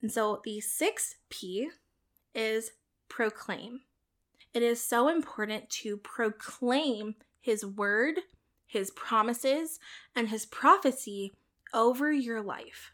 And 0.00 0.12
so 0.12 0.40
the 0.44 0.60
sixth 0.60 1.16
P 1.30 1.68
is 2.32 2.70
proclaim. 3.08 3.80
It 4.54 4.62
is 4.62 4.80
so 4.80 5.08
important 5.08 5.68
to 5.70 5.96
proclaim 5.96 7.16
His 7.40 7.66
word, 7.66 8.20
His 8.66 8.92
promises, 8.92 9.80
and 10.14 10.28
His 10.28 10.46
prophecy 10.46 11.32
over 11.74 12.12
your 12.12 12.40
life. 12.40 12.92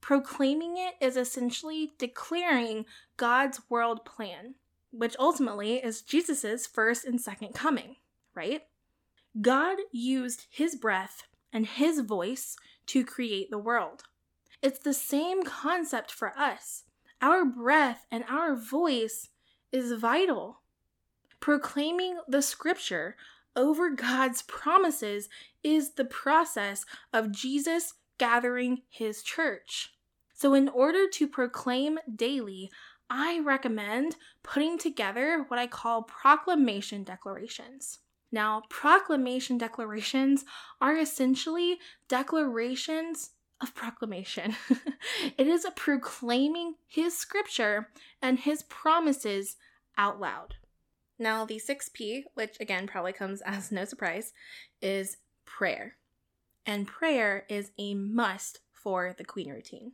Proclaiming 0.00 0.78
it 0.78 0.94
is 1.04 1.18
essentially 1.18 1.92
declaring 1.98 2.86
God's 3.18 3.60
world 3.68 4.06
plan, 4.06 4.54
which 4.90 5.16
ultimately 5.18 5.76
is 5.76 6.02
Jesus' 6.02 6.66
first 6.66 7.04
and 7.04 7.20
second 7.20 7.54
coming, 7.54 7.96
right? 8.34 8.62
God 9.40 9.78
used 9.92 10.46
his 10.50 10.74
breath 10.74 11.22
and 11.52 11.66
his 11.66 12.00
voice 12.00 12.56
to 12.86 13.04
create 13.04 13.50
the 13.50 13.58
world. 13.58 14.02
It's 14.62 14.80
the 14.80 14.94
same 14.94 15.42
concept 15.42 16.10
for 16.10 16.36
us. 16.36 16.84
Our 17.22 17.44
breath 17.44 18.06
and 18.10 18.24
our 18.28 18.56
voice 18.56 19.28
is 19.72 19.92
vital. 19.92 20.60
Proclaiming 21.38 22.18
the 22.28 22.42
scripture 22.42 23.16
over 23.56 23.90
God's 23.90 24.42
promises 24.42 25.28
is 25.62 25.92
the 25.92 26.04
process 26.04 26.84
of 27.12 27.32
Jesus 27.32 27.94
gathering 28.18 28.82
his 28.88 29.22
church. 29.22 29.94
So, 30.40 30.54
in 30.54 30.70
order 30.70 31.06
to 31.06 31.28
proclaim 31.28 31.98
daily, 32.16 32.70
I 33.10 33.40
recommend 33.40 34.16
putting 34.42 34.78
together 34.78 35.44
what 35.48 35.60
I 35.60 35.66
call 35.66 36.04
proclamation 36.04 37.04
declarations. 37.04 37.98
Now, 38.32 38.62
proclamation 38.70 39.58
declarations 39.58 40.46
are 40.80 40.96
essentially 40.96 41.78
declarations 42.08 43.32
of 43.60 43.74
proclamation. 43.74 44.56
it 45.36 45.46
is 45.46 45.66
a 45.66 45.72
proclaiming 45.72 46.76
his 46.88 47.14
scripture 47.14 47.90
and 48.22 48.38
his 48.38 48.62
promises 48.62 49.58
out 49.98 50.20
loud. 50.20 50.54
Now, 51.18 51.44
the 51.44 51.60
6P, 51.60 52.22
which 52.32 52.56
again 52.60 52.86
probably 52.86 53.12
comes 53.12 53.42
as 53.42 53.70
no 53.70 53.84
surprise, 53.84 54.32
is 54.80 55.18
prayer. 55.44 55.96
And 56.64 56.86
prayer 56.86 57.44
is 57.50 57.72
a 57.76 57.92
must 57.92 58.60
for 58.72 59.14
the 59.18 59.24
queen 59.24 59.50
routine. 59.50 59.92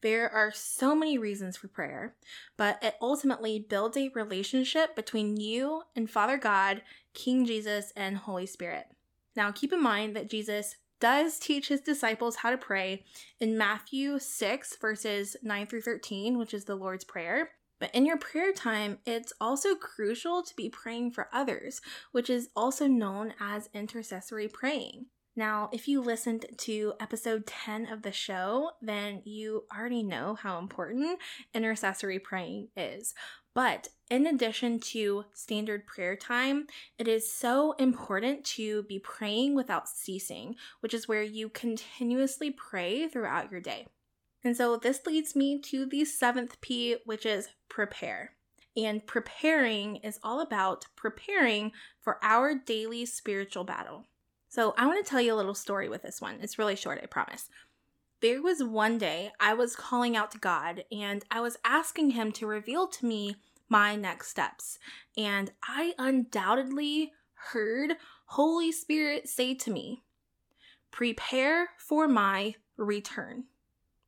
There 0.00 0.30
are 0.30 0.52
so 0.52 0.94
many 0.94 1.18
reasons 1.18 1.56
for 1.56 1.68
prayer, 1.68 2.14
but 2.56 2.78
it 2.82 2.94
ultimately 3.00 3.58
builds 3.58 3.96
a 3.96 4.10
relationship 4.14 4.94
between 4.94 5.36
you 5.36 5.82
and 5.96 6.08
Father 6.08 6.38
God, 6.38 6.82
King 7.14 7.44
Jesus, 7.44 7.92
and 7.96 8.16
Holy 8.16 8.46
Spirit. 8.46 8.86
Now, 9.34 9.50
keep 9.50 9.72
in 9.72 9.82
mind 9.82 10.14
that 10.14 10.30
Jesus 10.30 10.76
does 11.00 11.38
teach 11.38 11.68
his 11.68 11.80
disciples 11.80 12.36
how 12.36 12.50
to 12.50 12.58
pray 12.58 13.04
in 13.40 13.58
Matthew 13.58 14.18
6, 14.18 14.76
verses 14.76 15.36
9 15.42 15.66
through 15.66 15.82
13, 15.82 16.38
which 16.38 16.54
is 16.54 16.64
the 16.64 16.74
Lord's 16.74 17.04
Prayer. 17.04 17.50
But 17.78 17.94
in 17.94 18.06
your 18.06 18.18
prayer 18.18 18.52
time, 18.52 18.98
it's 19.06 19.32
also 19.40 19.74
crucial 19.74 20.42
to 20.42 20.56
be 20.56 20.68
praying 20.68 21.12
for 21.12 21.28
others, 21.32 21.80
which 22.10 22.28
is 22.28 22.50
also 22.56 22.88
known 22.88 23.34
as 23.40 23.68
intercessory 23.72 24.48
praying. 24.48 25.06
Now, 25.38 25.70
if 25.72 25.86
you 25.86 26.00
listened 26.00 26.46
to 26.56 26.94
episode 26.98 27.46
10 27.46 27.92
of 27.92 28.02
the 28.02 28.10
show, 28.10 28.72
then 28.82 29.22
you 29.24 29.66
already 29.72 30.02
know 30.02 30.34
how 30.34 30.58
important 30.58 31.20
intercessory 31.54 32.18
praying 32.18 32.70
is. 32.76 33.14
But 33.54 33.86
in 34.10 34.26
addition 34.26 34.80
to 34.80 35.26
standard 35.32 35.86
prayer 35.86 36.16
time, 36.16 36.66
it 36.98 37.06
is 37.06 37.32
so 37.32 37.74
important 37.74 38.44
to 38.46 38.82
be 38.88 38.98
praying 38.98 39.54
without 39.54 39.88
ceasing, 39.88 40.56
which 40.80 40.92
is 40.92 41.06
where 41.06 41.22
you 41.22 41.50
continuously 41.50 42.50
pray 42.50 43.06
throughout 43.06 43.52
your 43.52 43.60
day. 43.60 43.86
And 44.42 44.56
so 44.56 44.76
this 44.76 45.06
leads 45.06 45.36
me 45.36 45.60
to 45.60 45.86
the 45.86 46.04
seventh 46.04 46.60
P, 46.60 46.96
which 47.04 47.24
is 47.24 47.50
prepare. 47.68 48.32
And 48.76 49.06
preparing 49.06 49.96
is 49.98 50.18
all 50.20 50.40
about 50.40 50.86
preparing 50.96 51.70
for 52.00 52.18
our 52.24 52.56
daily 52.56 53.06
spiritual 53.06 53.62
battle. 53.62 54.04
So 54.48 54.74
I 54.78 54.86
want 54.86 55.04
to 55.04 55.08
tell 55.08 55.20
you 55.20 55.34
a 55.34 55.36
little 55.36 55.54
story 55.54 55.88
with 55.88 56.02
this 56.02 56.20
one. 56.20 56.38
It's 56.40 56.58
really 56.58 56.76
short, 56.76 57.00
I 57.02 57.06
promise. 57.06 57.48
There 58.20 58.42
was 58.42 58.62
one 58.62 58.98
day 58.98 59.30
I 59.38 59.54
was 59.54 59.76
calling 59.76 60.16
out 60.16 60.30
to 60.32 60.38
God 60.38 60.84
and 60.90 61.24
I 61.30 61.40
was 61.40 61.58
asking 61.64 62.10
Him 62.10 62.32
to 62.32 62.46
reveal 62.46 62.88
to 62.88 63.06
me 63.06 63.36
my 63.68 63.94
next 63.94 64.28
steps. 64.28 64.78
And 65.16 65.52
I 65.62 65.94
undoubtedly 65.98 67.12
heard 67.52 67.92
Holy 68.26 68.72
Spirit 68.72 69.28
say 69.28 69.54
to 69.54 69.70
me, 69.70 70.02
Prepare 70.90 71.70
for 71.78 72.08
my 72.08 72.54
return. 72.76 73.44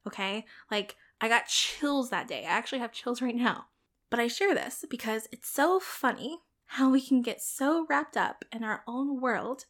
Okay? 0.06 0.46
Like, 0.70 0.96
I 1.20 1.28
got 1.28 1.46
chills 1.46 2.10
that 2.10 2.26
day. 2.26 2.44
I 2.44 2.50
actually 2.50 2.78
have 2.78 2.92
chills 2.92 3.20
right 3.20 3.36
now. 3.36 3.66
But 4.08 4.18
I 4.18 4.26
share 4.26 4.54
this 4.54 4.84
because 4.88 5.28
it's 5.30 5.48
so 5.48 5.78
funny 5.78 6.38
how 6.64 6.90
we 6.90 7.00
can 7.00 7.20
get 7.20 7.42
so 7.42 7.86
wrapped 7.88 8.16
up 8.16 8.44
in 8.50 8.64
our 8.64 8.82
own 8.88 9.20
world 9.20 9.66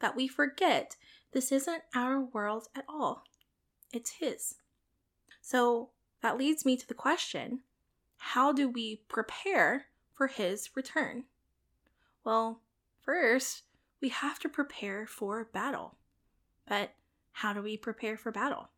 that 0.00 0.16
we 0.16 0.28
forget 0.28 0.96
this 1.32 1.52
isn't 1.52 1.82
our 1.94 2.20
world 2.20 2.68
at 2.74 2.84
all, 2.88 3.24
it's 3.92 4.12
His. 4.20 4.56
So 5.40 5.90
that 6.22 6.38
leads 6.38 6.64
me 6.64 6.76
to 6.76 6.86
the 6.86 6.94
question 6.94 7.60
how 8.18 8.52
do 8.52 8.68
we 8.68 9.02
prepare 9.08 9.86
for 10.14 10.26
His 10.26 10.70
return? 10.74 11.24
Well, 12.24 12.60
first, 13.02 13.62
we 14.00 14.08
have 14.08 14.38
to 14.40 14.48
prepare 14.48 15.06
for 15.06 15.44
battle. 15.44 15.96
But 16.66 16.92
how 17.32 17.52
do 17.52 17.62
we 17.62 17.76
prepare 17.76 18.16
for 18.16 18.32
battle? 18.32 18.70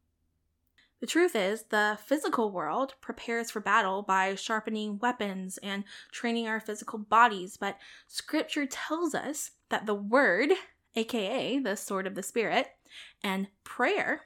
The 1.00 1.07
truth 1.07 1.37
is, 1.37 1.64
the 1.64 1.98
physical 2.04 2.50
world 2.50 2.94
prepares 3.00 3.52
for 3.52 3.61
battle 3.61 4.02
by 4.02 4.35
sharpening 4.35 4.98
weapons 4.98 5.59
and 5.62 5.85
training 6.11 6.48
our 6.48 6.59
physical 6.59 6.98
bodies, 6.98 7.57
but 7.57 7.78
scripture 8.09 8.66
tells 8.66 9.14
us 9.14 9.52
that 9.68 9.87
the 9.87 9.94
word 9.94 10.50
aka 10.94 11.59
the 11.59 11.77
sword 11.77 12.07
of 12.07 12.14
the 12.14 12.22
Spirit, 12.22 12.68
and 13.22 13.48
prayer 13.64 14.22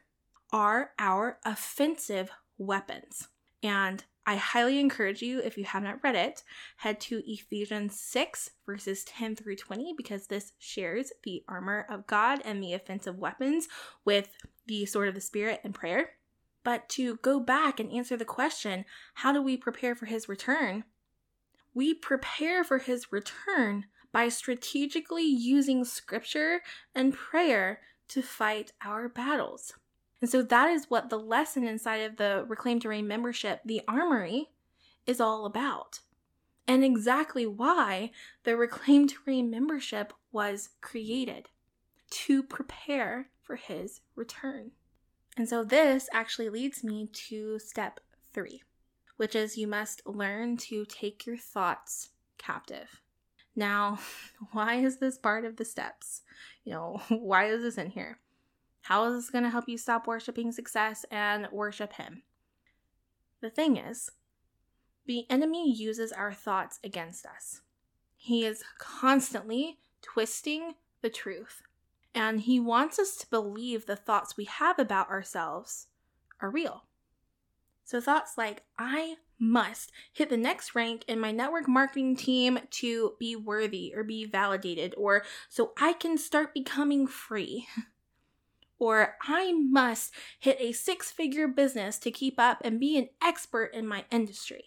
are 0.53 0.91
our 0.99 1.39
offensive 1.45 2.31
weapons. 2.59 3.29
And 3.63 4.05
I 4.25 4.37
highly 4.37 4.79
encourage 4.79 5.21
you, 5.21 5.41
if 5.41 5.59
you 5.59 5.65
have 5.65 5.83
not 5.83 6.03
read 6.05 6.15
it, 6.15 6.45
head 6.77 7.01
to 7.03 7.23
Ephesians 7.27 7.99
6, 7.99 8.51
verses 8.65 9.03
10 9.05 9.35
through 9.35 9.57
20, 9.57 9.95
because 9.97 10.27
this 10.27 10.53
shares 10.59 11.13
the 11.25 11.43
armor 11.49 11.87
of 11.89 12.07
God 12.07 12.41
and 12.45 12.63
the 12.63 12.75
offensive 12.75 13.19
weapons 13.19 13.69
with 14.05 14.29
the 14.67 14.87
sword 14.87 15.09
of 15.09 15.15
the 15.15 15.21
Spirit 15.21 15.61
and 15.65 15.75
prayer. 15.75 16.11
But 16.63 16.89
to 16.91 17.17
go 17.17 17.41
back 17.41 17.81
and 17.81 17.91
answer 17.91 18.17
the 18.17 18.25
question, 18.25 18.85
how 19.15 19.33
do 19.33 19.43
we 19.43 19.57
prepare 19.57 19.97
for 19.97 20.07
his 20.07 20.29
return? 20.29 20.85
We 21.75 21.93
prepare 21.93 22.63
for 22.63 22.79
his 22.79 23.11
return 23.11 23.87
by 24.13 24.29
strategically 24.29 25.25
using 25.25 25.85
scripture 25.85 26.61
and 26.95 27.15
prayer 27.15 27.81
to 28.09 28.23
fight 28.23 28.73
our 28.85 29.09
battles. 29.09 29.73
And 30.21 30.31
so 30.31 30.43
that 30.43 30.71
is 30.71 30.89
what 30.89 31.11
the 31.11 31.19
lesson 31.19 31.65
inside 31.65 32.03
of 32.03 32.17
the 32.17 32.45
Reclaim 32.47 32.79
Reign 32.85 33.09
membership, 33.09 33.61
the 33.65 33.83
Armory, 33.89 34.51
is 35.07 35.21
all 35.21 35.47
about. 35.47 36.01
And 36.69 36.85
exactly 36.85 37.45
why 37.45 38.13
the 38.45 38.57
Reclaim 38.57 39.09
Reign 39.27 39.51
membership 39.51 40.13
was 40.31 40.71
created 40.81 41.49
to 42.11 42.43
prepare 42.43 43.31
for 43.43 43.57
his 43.57 44.01
return. 44.15 44.71
And 45.37 45.49
so 45.49 45.65
this 45.65 46.09
actually 46.13 46.51
leads 46.51 46.85
me 46.85 47.09
to 47.13 47.59
step 47.59 48.01
three, 48.33 48.63
which 49.17 49.35
is 49.35 49.59
you 49.59 49.67
must 49.67 50.07
learn 50.07 50.57
to 50.59 50.85
take 50.85 51.27
your 51.27 51.37
thoughts 51.37 52.11
captive. 52.39 53.02
Now, 53.55 53.99
why 54.53 54.77
is 54.77 54.99
this 54.99 55.19
part 55.19 55.45
of 55.45 55.57
the 55.57 55.65
steps? 55.65 56.23
You 56.65 56.73
know, 56.73 57.03
why 57.09 57.47
is 57.47 57.63
this 57.63 57.79
in 57.79 57.91
here? 57.91 58.19
How 58.83 59.05
is 59.05 59.15
this 59.15 59.31
going 59.31 59.45
to 59.45 59.51
help 59.51 59.69
you 59.69 59.79
stop 59.79 60.07
worshiping 60.07 60.51
success 60.51 61.05
and 61.11 61.49
worship 61.53 61.93
Him? 61.95 62.23
The 63.41 63.51
thing 63.51 63.77
is, 63.77 64.11
the 65.07 65.25
enemy 65.31 65.73
uses 65.73 66.13
our 66.13 66.33
thoughts 66.33 66.79
against 66.85 67.27
us. 67.27 67.61
He 68.17 68.45
is 68.45 68.63
constantly 68.79 69.79
twisting 70.01 70.75
the 71.01 71.11
truth. 71.11 71.63
And 72.15 72.41
he 72.41 72.61
wants 72.61 72.99
us 72.99 73.17
to 73.17 73.31
believe 73.31 73.87
the 73.87 73.97
thoughts 73.97 74.37
we 74.37 74.45
have 74.45 74.79
about 74.79 75.11
ourselves 75.11 75.87
are 76.41 76.51
real. 76.51 76.85
So, 77.85 78.01
thoughts 78.01 78.37
like, 78.37 78.63
I 78.79 79.17
must 79.43 79.91
hit 80.13 80.31
the 80.31 80.37
next 80.37 80.75
rank 80.77 81.05
in 81.09 81.19
my 81.19 81.33
network 81.33 81.67
marketing 81.67 82.15
team 82.15 82.61
to 82.71 83.15
be 83.19 83.35
worthy 83.35 83.93
or 83.95 84.05
be 84.05 84.25
validated, 84.25 84.95
or 84.97 85.25
so 85.49 85.73
I 85.79 85.95
can 85.95 86.17
start 86.17 86.55
becoming 86.55 87.09
free. 87.09 87.67
or 88.79 89.17
I 89.23 89.53
must 89.53 90.13
hit 90.39 90.57
a 90.61 90.73
six 90.73 91.11
figure 91.11 91.49
business 91.49 91.99
to 91.99 92.11
keep 92.11 92.39
up 92.39 92.59
and 92.63 92.81
be 92.81 92.97
an 92.97 93.09
expert 93.23 93.75
in 93.75 93.87
my 93.87 94.05
industry. 94.11 94.65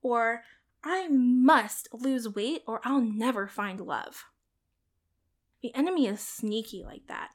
Or 0.00 0.42
I 0.84 1.08
must 1.08 1.88
lose 1.92 2.28
weight 2.28 2.62
or 2.66 2.80
I'll 2.84 3.00
never 3.00 3.48
find 3.48 3.80
love. 3.80 4.24
The 5.62 5.74
enemy 5.74 6.06
is 6.06 6.20
sneaky 6.20 6.84
like 6.84 7.06
that. 7.08 7.30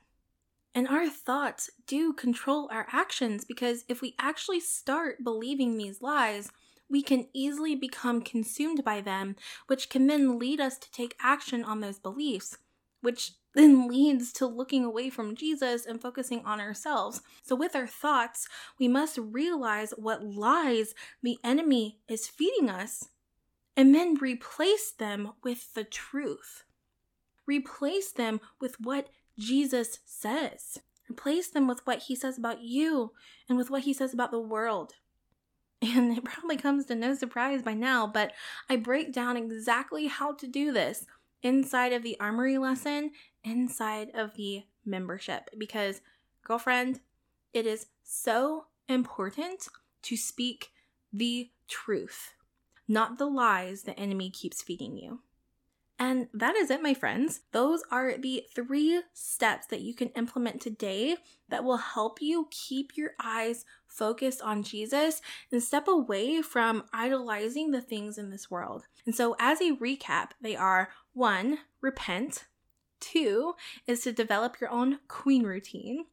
And 0.75 0.87
our 0.87 1.09
thoughts 1.09 1.69
do 1.87 2.13
control 2.13 2.69
our 2.71 2.85
actions 2.91 3.43
because 3.43 3.85
if 3.89 4.01
we 4.01 4.15
actually 4.19 4.59
start 4.59 5.23
believing 5.23 5.77
these 5.77 6.01
lies, 6.01 6.51
we 6.89 7.01
can 7.01 7.27
easily 7.33 7.75
become 7.75 8.21
consumed 8.21 8.83
by 8.83 9.01
them, 9.01 9.35
which 9.67 9.89
can 9.89 10.07
then 10.07 10.39
lead 10.39 10.59
us 10.59 10.77
to 10.77 10.91
take 10.91 11.15
action 11.21 11.63
on 11.63 11.81
those 11.81 11.99
beliefs, 11.99 12.57
which 13.01 13.33
then 13.55 13.87
leads 13.87 14.31
to 14.33 14.45
looking 14.45 14.83
away 14.85 15.09
from 15.09 15.35
Jesus 15.35 15.85
and 15.85 16.01
focusing 16.01 16.45
on 16.45 16.61
ourselves. 16.61 17.21
So, 17.43 17.55
with 17.55 17.75
our 17.75 17.87
thoughts, 17.87 18.47
we 18.79 18.87
must 18.87 19.17
realize 19.17 19.91
what 19.97 20.23
lies 20.23 20.93
the 21.23 21.37
enemy 21.43 21.99
is 22.07 22.27
feeding 22.27 22.69
us 22.69 23.09
and 23.75 23.95
then 23.95 24.15
replace 24.15 24.91
them 24.91 25.31
with 25.43 25.73
the 25.73 25.83
truth. 25.83 26.63
Replace 27.47 28.11
them 28.11 28.39
with 28.59 28.75
what 28.79 29.09
Jesus 29.37 29.99
says. 30.05 30.79
Replace 31.09 31.47
them 31.47 31.67
with 31.67 31.85
what 31.87 32.03
he 32.03 32.15
says 32.15 32.37
about 32.37 32.61
you 32.61 33.13
and 33.47 33.57
with 33.57 33.71
what 33.71 33.83
he 33.83 33.93
says 33.93 34.13
about 34.13 34.31
the 34.31 34.39
world. 34.39 34.93
And 35.95 36.17
it 36.17 36.25
probably 36.25 36.57
comes 36.57 36.85
to 36.85 36.95
no 36.95 37.15
surprise 37.15 37.61
by 37.61 37.73
now, 37.73 38.05
but 38.05 38.33
I 38.69 38.75
break 38.75 39.13
down 39.13 39.37
exactly 39.37 40.07
how 40.07 40.33
to 40.33 40.45
do 40.45 40.73
this 40.73 41.05
inside 41.41 41.93
of 41.93 42.03
the 42.03 42.19
armory 42.19 42.57
lesson, 42.57 43.11
inside 43.45 44.09
of 44.13 44.35
the 44.35 44.63
membership. 44.85 45.49
Because, 45.57 46.01
girlfriend, 46.43 46.99
it 47.53 47.65
is 47.65 47.87
so 48.03 48.65
important 48.89 49.69
to 50.01 50.17
speak 50.17 50.71
the 51.13 51.49
truth, 51.69 52.33
not 52.87 53.17
the 53.17 53.27
lies 53.27 53.83
the 53.83 53.97
enemy 53.97 54.29
keeps 54.29 54.61
feeding 54.61 54.97
you. 54.97 55.21
And 56.01 56.29
that 56.33 56.55
is 56.55 56.71
it, 56.71 56.81
my 56.81 56.93
friends. 56.93 57.41
Those 57.51 57.83
are 57.91 58.17
the 58.17 58.45
three 58.55 59.01
steps 59.13 59.67
that 59.67 59.81
you 59.81 59.93
can 59.93 60.07
implement 60.09 60.61
today 60.61 61.17
that 61.49 61.65
will 61.65 61.77
help 61.77 62.21
you 62.21 62.47
keep 62.51 62.95
your 62.95 63.11
eyes 63.21 63.65
focused 63.89 64.41
on 64.41 64.63
Jesus 64.63 65.21
and 65.51 65.61
step 65.61 65.87
away 65.87 66.41
from 66.41 66.85
idolizing 66.93 67.71
the 67.71 67.81
things 67.81 68.17
in 68.17 68.29
this 68.29 68.49
world. 68.49 68.85
And 69.05 69.13
so, 69.13 69.35
as 69.39 69.59
a 69.59 69.75
recap, 69.75 70.29
they 70.41 70.55
are 70.55 70.89
one, 71.13 71.59
repent. 71.81 72.45
Two 72.99 73.55
is 73.87 74.01
to 74.01 74.11
develop 74.11 74.59
your 74.59 74.69
own 74.69 74.99
queen 75.07 75.43
routine. 75.43 76.05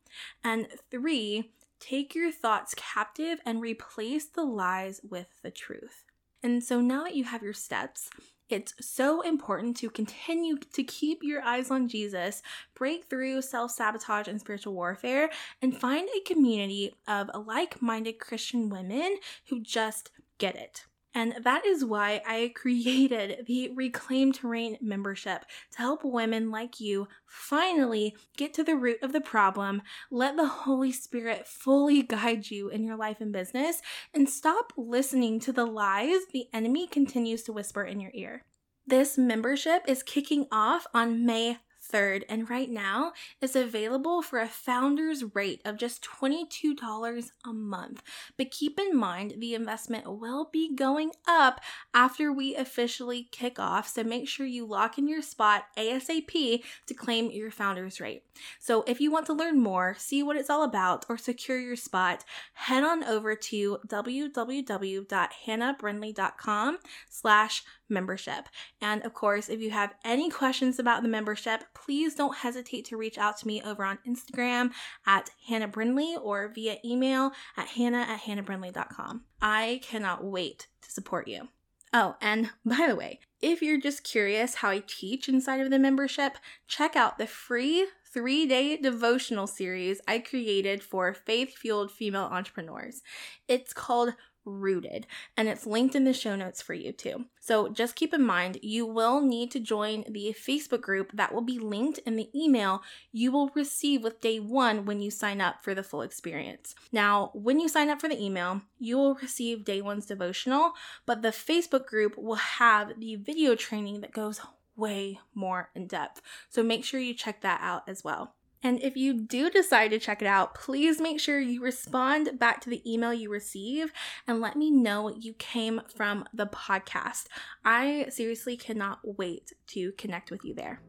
And 0.42 0.68
three, 0.90 1.52
take 1.80 2.14
your 2.14 2.32
thoughts 2.32 2.74
captive 2.76 3.40
and 3.44 3.60
replace 3.60 4.26
the 4.26 4.44
lies 4.44 5.00
with 5.08 5.28
the 5.42 5.50
truth. 5.50 6.04
And 6.42 6.62
so 6.62 6.80
now 6.80 7.04
that 7.04 7.16
you 7.16 7.24
have 7.24 7.42
your 7.42 7.52
steps, 7.52 8.08
it's 8.48 8.74
so 8.80 9.22
important 9.22 9.76
to 9.78 9.90
continue 9.90 10.56
to 10.72 10.84
keep 10.84 11.20
your 11.22 11.42
eyes 11.42 11.70
on 11.70 11.88
Jesus, 11.88 12.42
break 12.74 13.06
through 13.06 13.42
self 13.42 13.72
sabotage 13.72 14.28
and 14.28 14.40
spiritual 14.40 14.74
warfare, 14.74 15.30
and 15.60 15.78
find 15.78 16.08
a 16.08 16.20
community 16.20 16.94
of 17.08 17.30
like 17.46 17.82
minded 17.82 18.18
Christian 18.18 18.68
women 18.68 19.16
who 19.48 19.60
just 19.60 20.10
get 20.38 20.56
it. 20.56 20.86
And 21.16 21.34
that 21.44 21.64
is 21.64 21.82
why 21.82 22.20
I 22.26 22.52
created 22.54 23.46
the 23.46 23.70
Reclaim 23.74 24.32
to 24.32 24.48
Reign 24.48 24.76
membership 24.82 25.46
to 25.72 25.78
help 25.78 26.04
women 26.04 26.50
like 26.50 26.78
you 26.78 27.08
finally 27.24 28.14
get 28.36 28.52
to 28.54 28.62
the 28.62 28.76
root 28.76 28.98
of 29.02 29.14
the 29.14 29.22
problem, 29.22 29.80
let 30.10 30.36
the 30.36 30.46
Holy 30.46 30.92
Spirit 30.92 31.48
fully 31.48 32.02
guide 32.02 32.50
you 32.50 32.68
in 32.68 32.84
your 32.84 32.96
life 32.96 33.22
and 33.22 33.32
business, 33.32 33.80
and 34.12 34.28
stop 34.28 34.74
listening 34.76 35.40
to 35.40 35.52
the 35.52 35.64
lies 35.64 36.20
the 36.34 36.48
enemy 36.52 36.86
continues 36.86 37.42
to 37.44 37.52
whisper 37.52 37.82
in 37.82 37.98
your 37.98 38.12
ear. 38.12 38.44
This 38.86 39.16
membership 39.16 39.84
is 39.88 40.02
kicking 40.02 40.46
off 40.52 40.86
on 40.92 41.24
May 41.24 41.58
3rd, 41.92 42.24
and 42.28 42.50
right 42.50 42.70
now 42.70 43.12
it's 43.40 43.56
available 43.56 44.22
for 44.22 44.40
a 44.40 44.48
founder's 44.48 45.24
rate 45.34 45.60
of 45.64 45.76
just 45.76 46.04
$22 46.04 47.30
a 47.44 47.52
month. 47.52 48.02
But 48.36 48.50
keep 48.50 48.78
in 48.78 48.96
mind, 48.96 49.34
the 49.38 49.54
investment 49.54 50.18
will 50.18 50.48
be 50.52 50.74
going 50.74 51.12
up 51.26 51.60
after 51.94 52.32
we 52.32 52.56
officially 52.56 53.28
kick 53.30 53.58
off, 53.58 53.88
so 53.88 54.04
make 54.04 54.28
sure 54.28 54.46
you 54.46 54.66
lock 54.66 54.98
in 54.98 55.08
your 55.08 55.22
spot 55.22 55.64
ASAP 55.76 56.62
to 56.86 56.94
claim 56.94 57.30
your 57.30 57.50
founder's 57.50 58.00
rate. 58.00 58.24
So 58.58 58.84
if 58.86 59.00
you 59.00 59.10
want 59.10 59.24
to 59.26 59.32
learn 59.32 59.62
more, 59.62 59.96
see 59.98 60.22
what 60.22 60.36
it's 60.36 60.50
all 60.50 60.62
about, 60.62 61.06
or 61.08 61.16
secure 61.16 61.58
your 61.58 61.76
spot, 61.76 62.22
head 62.54 62.84
on 62.84 63.02
over 63.04 63.34
to 63.34 63.78
www.hannahbrindley.com 63.88 66.78
slash 67.08 67.64
membership. 67.88 68.48
And 68.80 69.04
of 69.04 69.14
course, 69.14 69.48
if 69.48 69.60
you 69.60 69.70
have 69.70 69.94
any 70.04 70.30
questions 70.30 70.78
about 70.78 71.02
the 71.02 71.08
membership, 71.08 71.64
please 71.74 72.14
don't 72.14 72.36
hesitate 72.36 72.84
to 72.86 72.96
reach 72.96 73.18
out 73.18 73.38
to 73.38 73.46
me 73.46 73.62
over 73.62 73.84
on 73.84 73.98
Instagram 74.06 74.72
at 75.06 75.30
Hannah 75.48 75.68
Brindley 75.68 76.16
or 76.20 76.50
via 76.54 76.76
email 76.84 77.32
at 77.56 77.68
hannah 77.68 78.06
at 78.08 78.20
hannahbrindley.com. 78.22 79.22
I 79.40 79.80
cannot 79.82 80.24
wait 80.24 80.68
to 80.82 80.90
support 80.90 81.28
you. 81.28 81.48
Oh, 81.92 82.16
and 82.20 82.50
by 82.64 82.86
the 82.88 82.96
way, 82.96 83.20
if 83.40 83.62
you're 83.62 83.80
just 83.80 84.04
curious 84.04 84.56
how 84.56 84.70
I 84.70 84.82
teach 84.86 85.28
inside 85.28 85.60
of 85.60 85.70
the 85.70 85.78
membership, 85.78 86.38
check 86.66 86.96
out 86.96 87.18
the 87.18 87.26
free 87.26 87.86
three 88.12 88.46
day 88.46 88.76
devotional 88.76 89.46
series 89.46 90.00
I 90.08 90.20
created 90.20 90.82
for 90.82 91.12
faith 91.12 91.54
fueled 91.56 91.90
female 91.90 92.28
entrepreneurs. 92.32 93.02
It's 93.46 93.72
called 93.72 94.14
rooted 94.46 95.06
and 95.36 95.48
it's 95.48 95.66
linked 95.66 95.94
in 95.94 96.04
the 96.04 96.14
show 96.14 96.36
notes 96.36 96.62
for 96.62 96.72
you 96.72 96.92
too. 96.92 97.26
So 97.40 97.68
just 97.68 97.96
keep 97.96 98.14
in 98.14 98.22
mind 98.22 98.58
you 98.62 98.86
will 98.86 99.20
need 99.20 99.50
to 99.50 99.60
join 99.60 100.04
the 100.08 100.34
Facebook 100.38 100.80
group 100.80 101.10
that 101.12 101.34
will 101.34 101.42
be 101.42 101.58
linked 101.58 101.98
in 101.98 102.16
the 102.16 102.30
email 102.34 102.82
you 103.12 103.32
will 103.32 103.50
receive 103.54 104.02
with 104.02 104.20
day 104.20 104.40
1 104.40 104.84
when 104.86 105.00
you 105.00 105.10
sign 105.10 105.40
up 105.40 105.62
for 105.62 105.74
the 105.74 105.82
full 105.82 106.02
experience. 106.02 106.74
Now, 106.92 107.30
when 107.34 107.60
you 107.60 107.68
sign 107.68 107.90
up 107.90 108.00
for 108.00 108.08
the 108.08 108.22
email, 108.22 108.62
you 108.78 108.96
will 108.96 109.14
receive 109.16 109.64
day 109.64 109.82
1's 109.82 110.06
devotional, 110.06 110.72
but 111.04 111.22
the 111.22 111.28
Facebook 111.28 111.86
group 111.86 112.16
will 112.16 112.36
have 112.36 113.00
the 113.00 113.16
video 113.16 113.54
training 113.54 114.00
that 114.00 114.12
goes 114.12 114.40
way 114.76 115.18
more 115.34 115.70
in 115.74 115.86
depth. 115.86 116.20
So 116.48 116.62
make 116.62 116.84
sure 116.84 117.00
you 117.00 117.14
check 117.14 117.40
that 117.40 117.60
out 117.62 117.84
as 117.88 118.04
well. 118.04 118.34
And 118.62 118.82
if 118.82 118.96
you 118.96 119.14
do 119.14 119.50
decide 119.50 119.90
to 119.92 119.98
check 119.98 120.22
it 120.22 120.26
out, 120.26 120.54
please 120.54 121.00
make 121.00 121.20
sure 121.20 121.38
you 121.38 121.62
respond 121.62 122.38
back 122.38 122.60
to 122.62 122.70
the 122.70 122.82
email 122.90 123.12
you 123.12 123.30
receive 123.30 123.92
and 124.26 124.40
let 124.40 124.56
me 124.56 124.70
know 124.70 125.14
you 125.14 125.34
came 125.34 125.82
from 125.94 126.24
the 126.32 126.46
podcast. 126.46 127.26
I 127.64 128.06
seriously 128.10 128.56
cannot 128.56 129.00
wait 129.02 129.52
to 129.68 129.92
connect 129.92 130.30
with 130.30 130.44
you 130.44 130.54
there. 130.54 130.80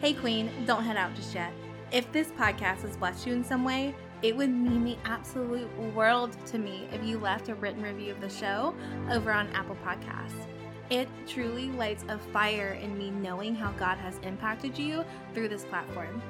Hey, 0.00 0.14
Queen, 0.14 0.50
don't 0.66 0.84
head 0.84 0.96
out 0.96 1.14
just 1.14 1.34
yet. 1.34 1.52
If 1.90 2.10
this 2.12 2.28
podcast 2.32 2.82
has 2.82 2.96
blessed 2.96 3.26
you 3.26 3.32
in 3.32 3.44
some 3.44 3.64
way, 3.64 3.94
it 4.22 4.36
would 4.36 4.50
mean 4.50 4.84
the 4.84 4.96
absolute 5.04 5.70
world 5.94 6.36
to 6.46 6.58
me 6.58 6.88
if 6.92 7.04
you 7.04 7.18
left 7.18 7.48
a 7.48 7.54
written 7.54 7.82
review 7.82 8.12
of 8.12 8.20
the 8.20 8.28
show 8.28 8.74
over 9.10 9.32
on 9.32 9.48
Apple 9.48 9.76
Podcasts. 9.84 10.46
It 10.90 11.08
truly 11.26 11.70
lights 11.70 12.04
a 12.08 12.18
fire 12.18 12.78
in 12.82 12.96
me 12.96 13.10
knowing 13.10 13.54
how 13.54 13.72
God 13.72 13.98
has 13.98 14.18
impacted 14.22 14.78
you 14.78 15.04
through 15.34 15.48
this 15.48 15.64
platform. 15.64 16.20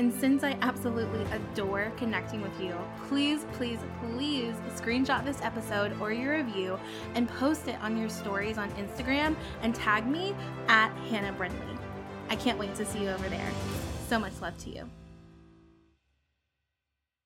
And 0.00 0.10
since 0.14 0.42
I 0.44 0.56
absolutely 0.62 1.26
adore 1.30 1.92
connecting 1.98 2.40
with 2.40 2.58
you, 2.58 2.74
please, 3.06 3.44
please, 3.52 3.78
please 4.00 4.54
screenshot 4.74 5.26
this 5.26 5.42
episode 5.42 5.92
or 6.00 6.10
your 6.10 6.38
review 6.38 6.80
and 7.14 7.28
post 7.28 7.68
it 7.68 7.78
on 7.82 7.98
your 7.98 8.08
stories 8.08 8.56
on 8.56 8.70
Instagram 8.70 9.36
and 9.60 9.74
tag 9.74 10.06
me 10.06 10.34
at 10.68 10.90
Hannah 11.10 11.34
Brindley. 11.34 11.76
I 12.30 12.36
can't 12.36 12.58
wait 12.58 12.74
to 12.76 12.86
see 12.86 13.02
you 13.02 13.10
over 13.10 13.28
there. 13.28 13.50
So 14.08 14.18
much 14.18 14.40
love 14.40 14.56
to 14.64 14.70
you. 14.70 14.88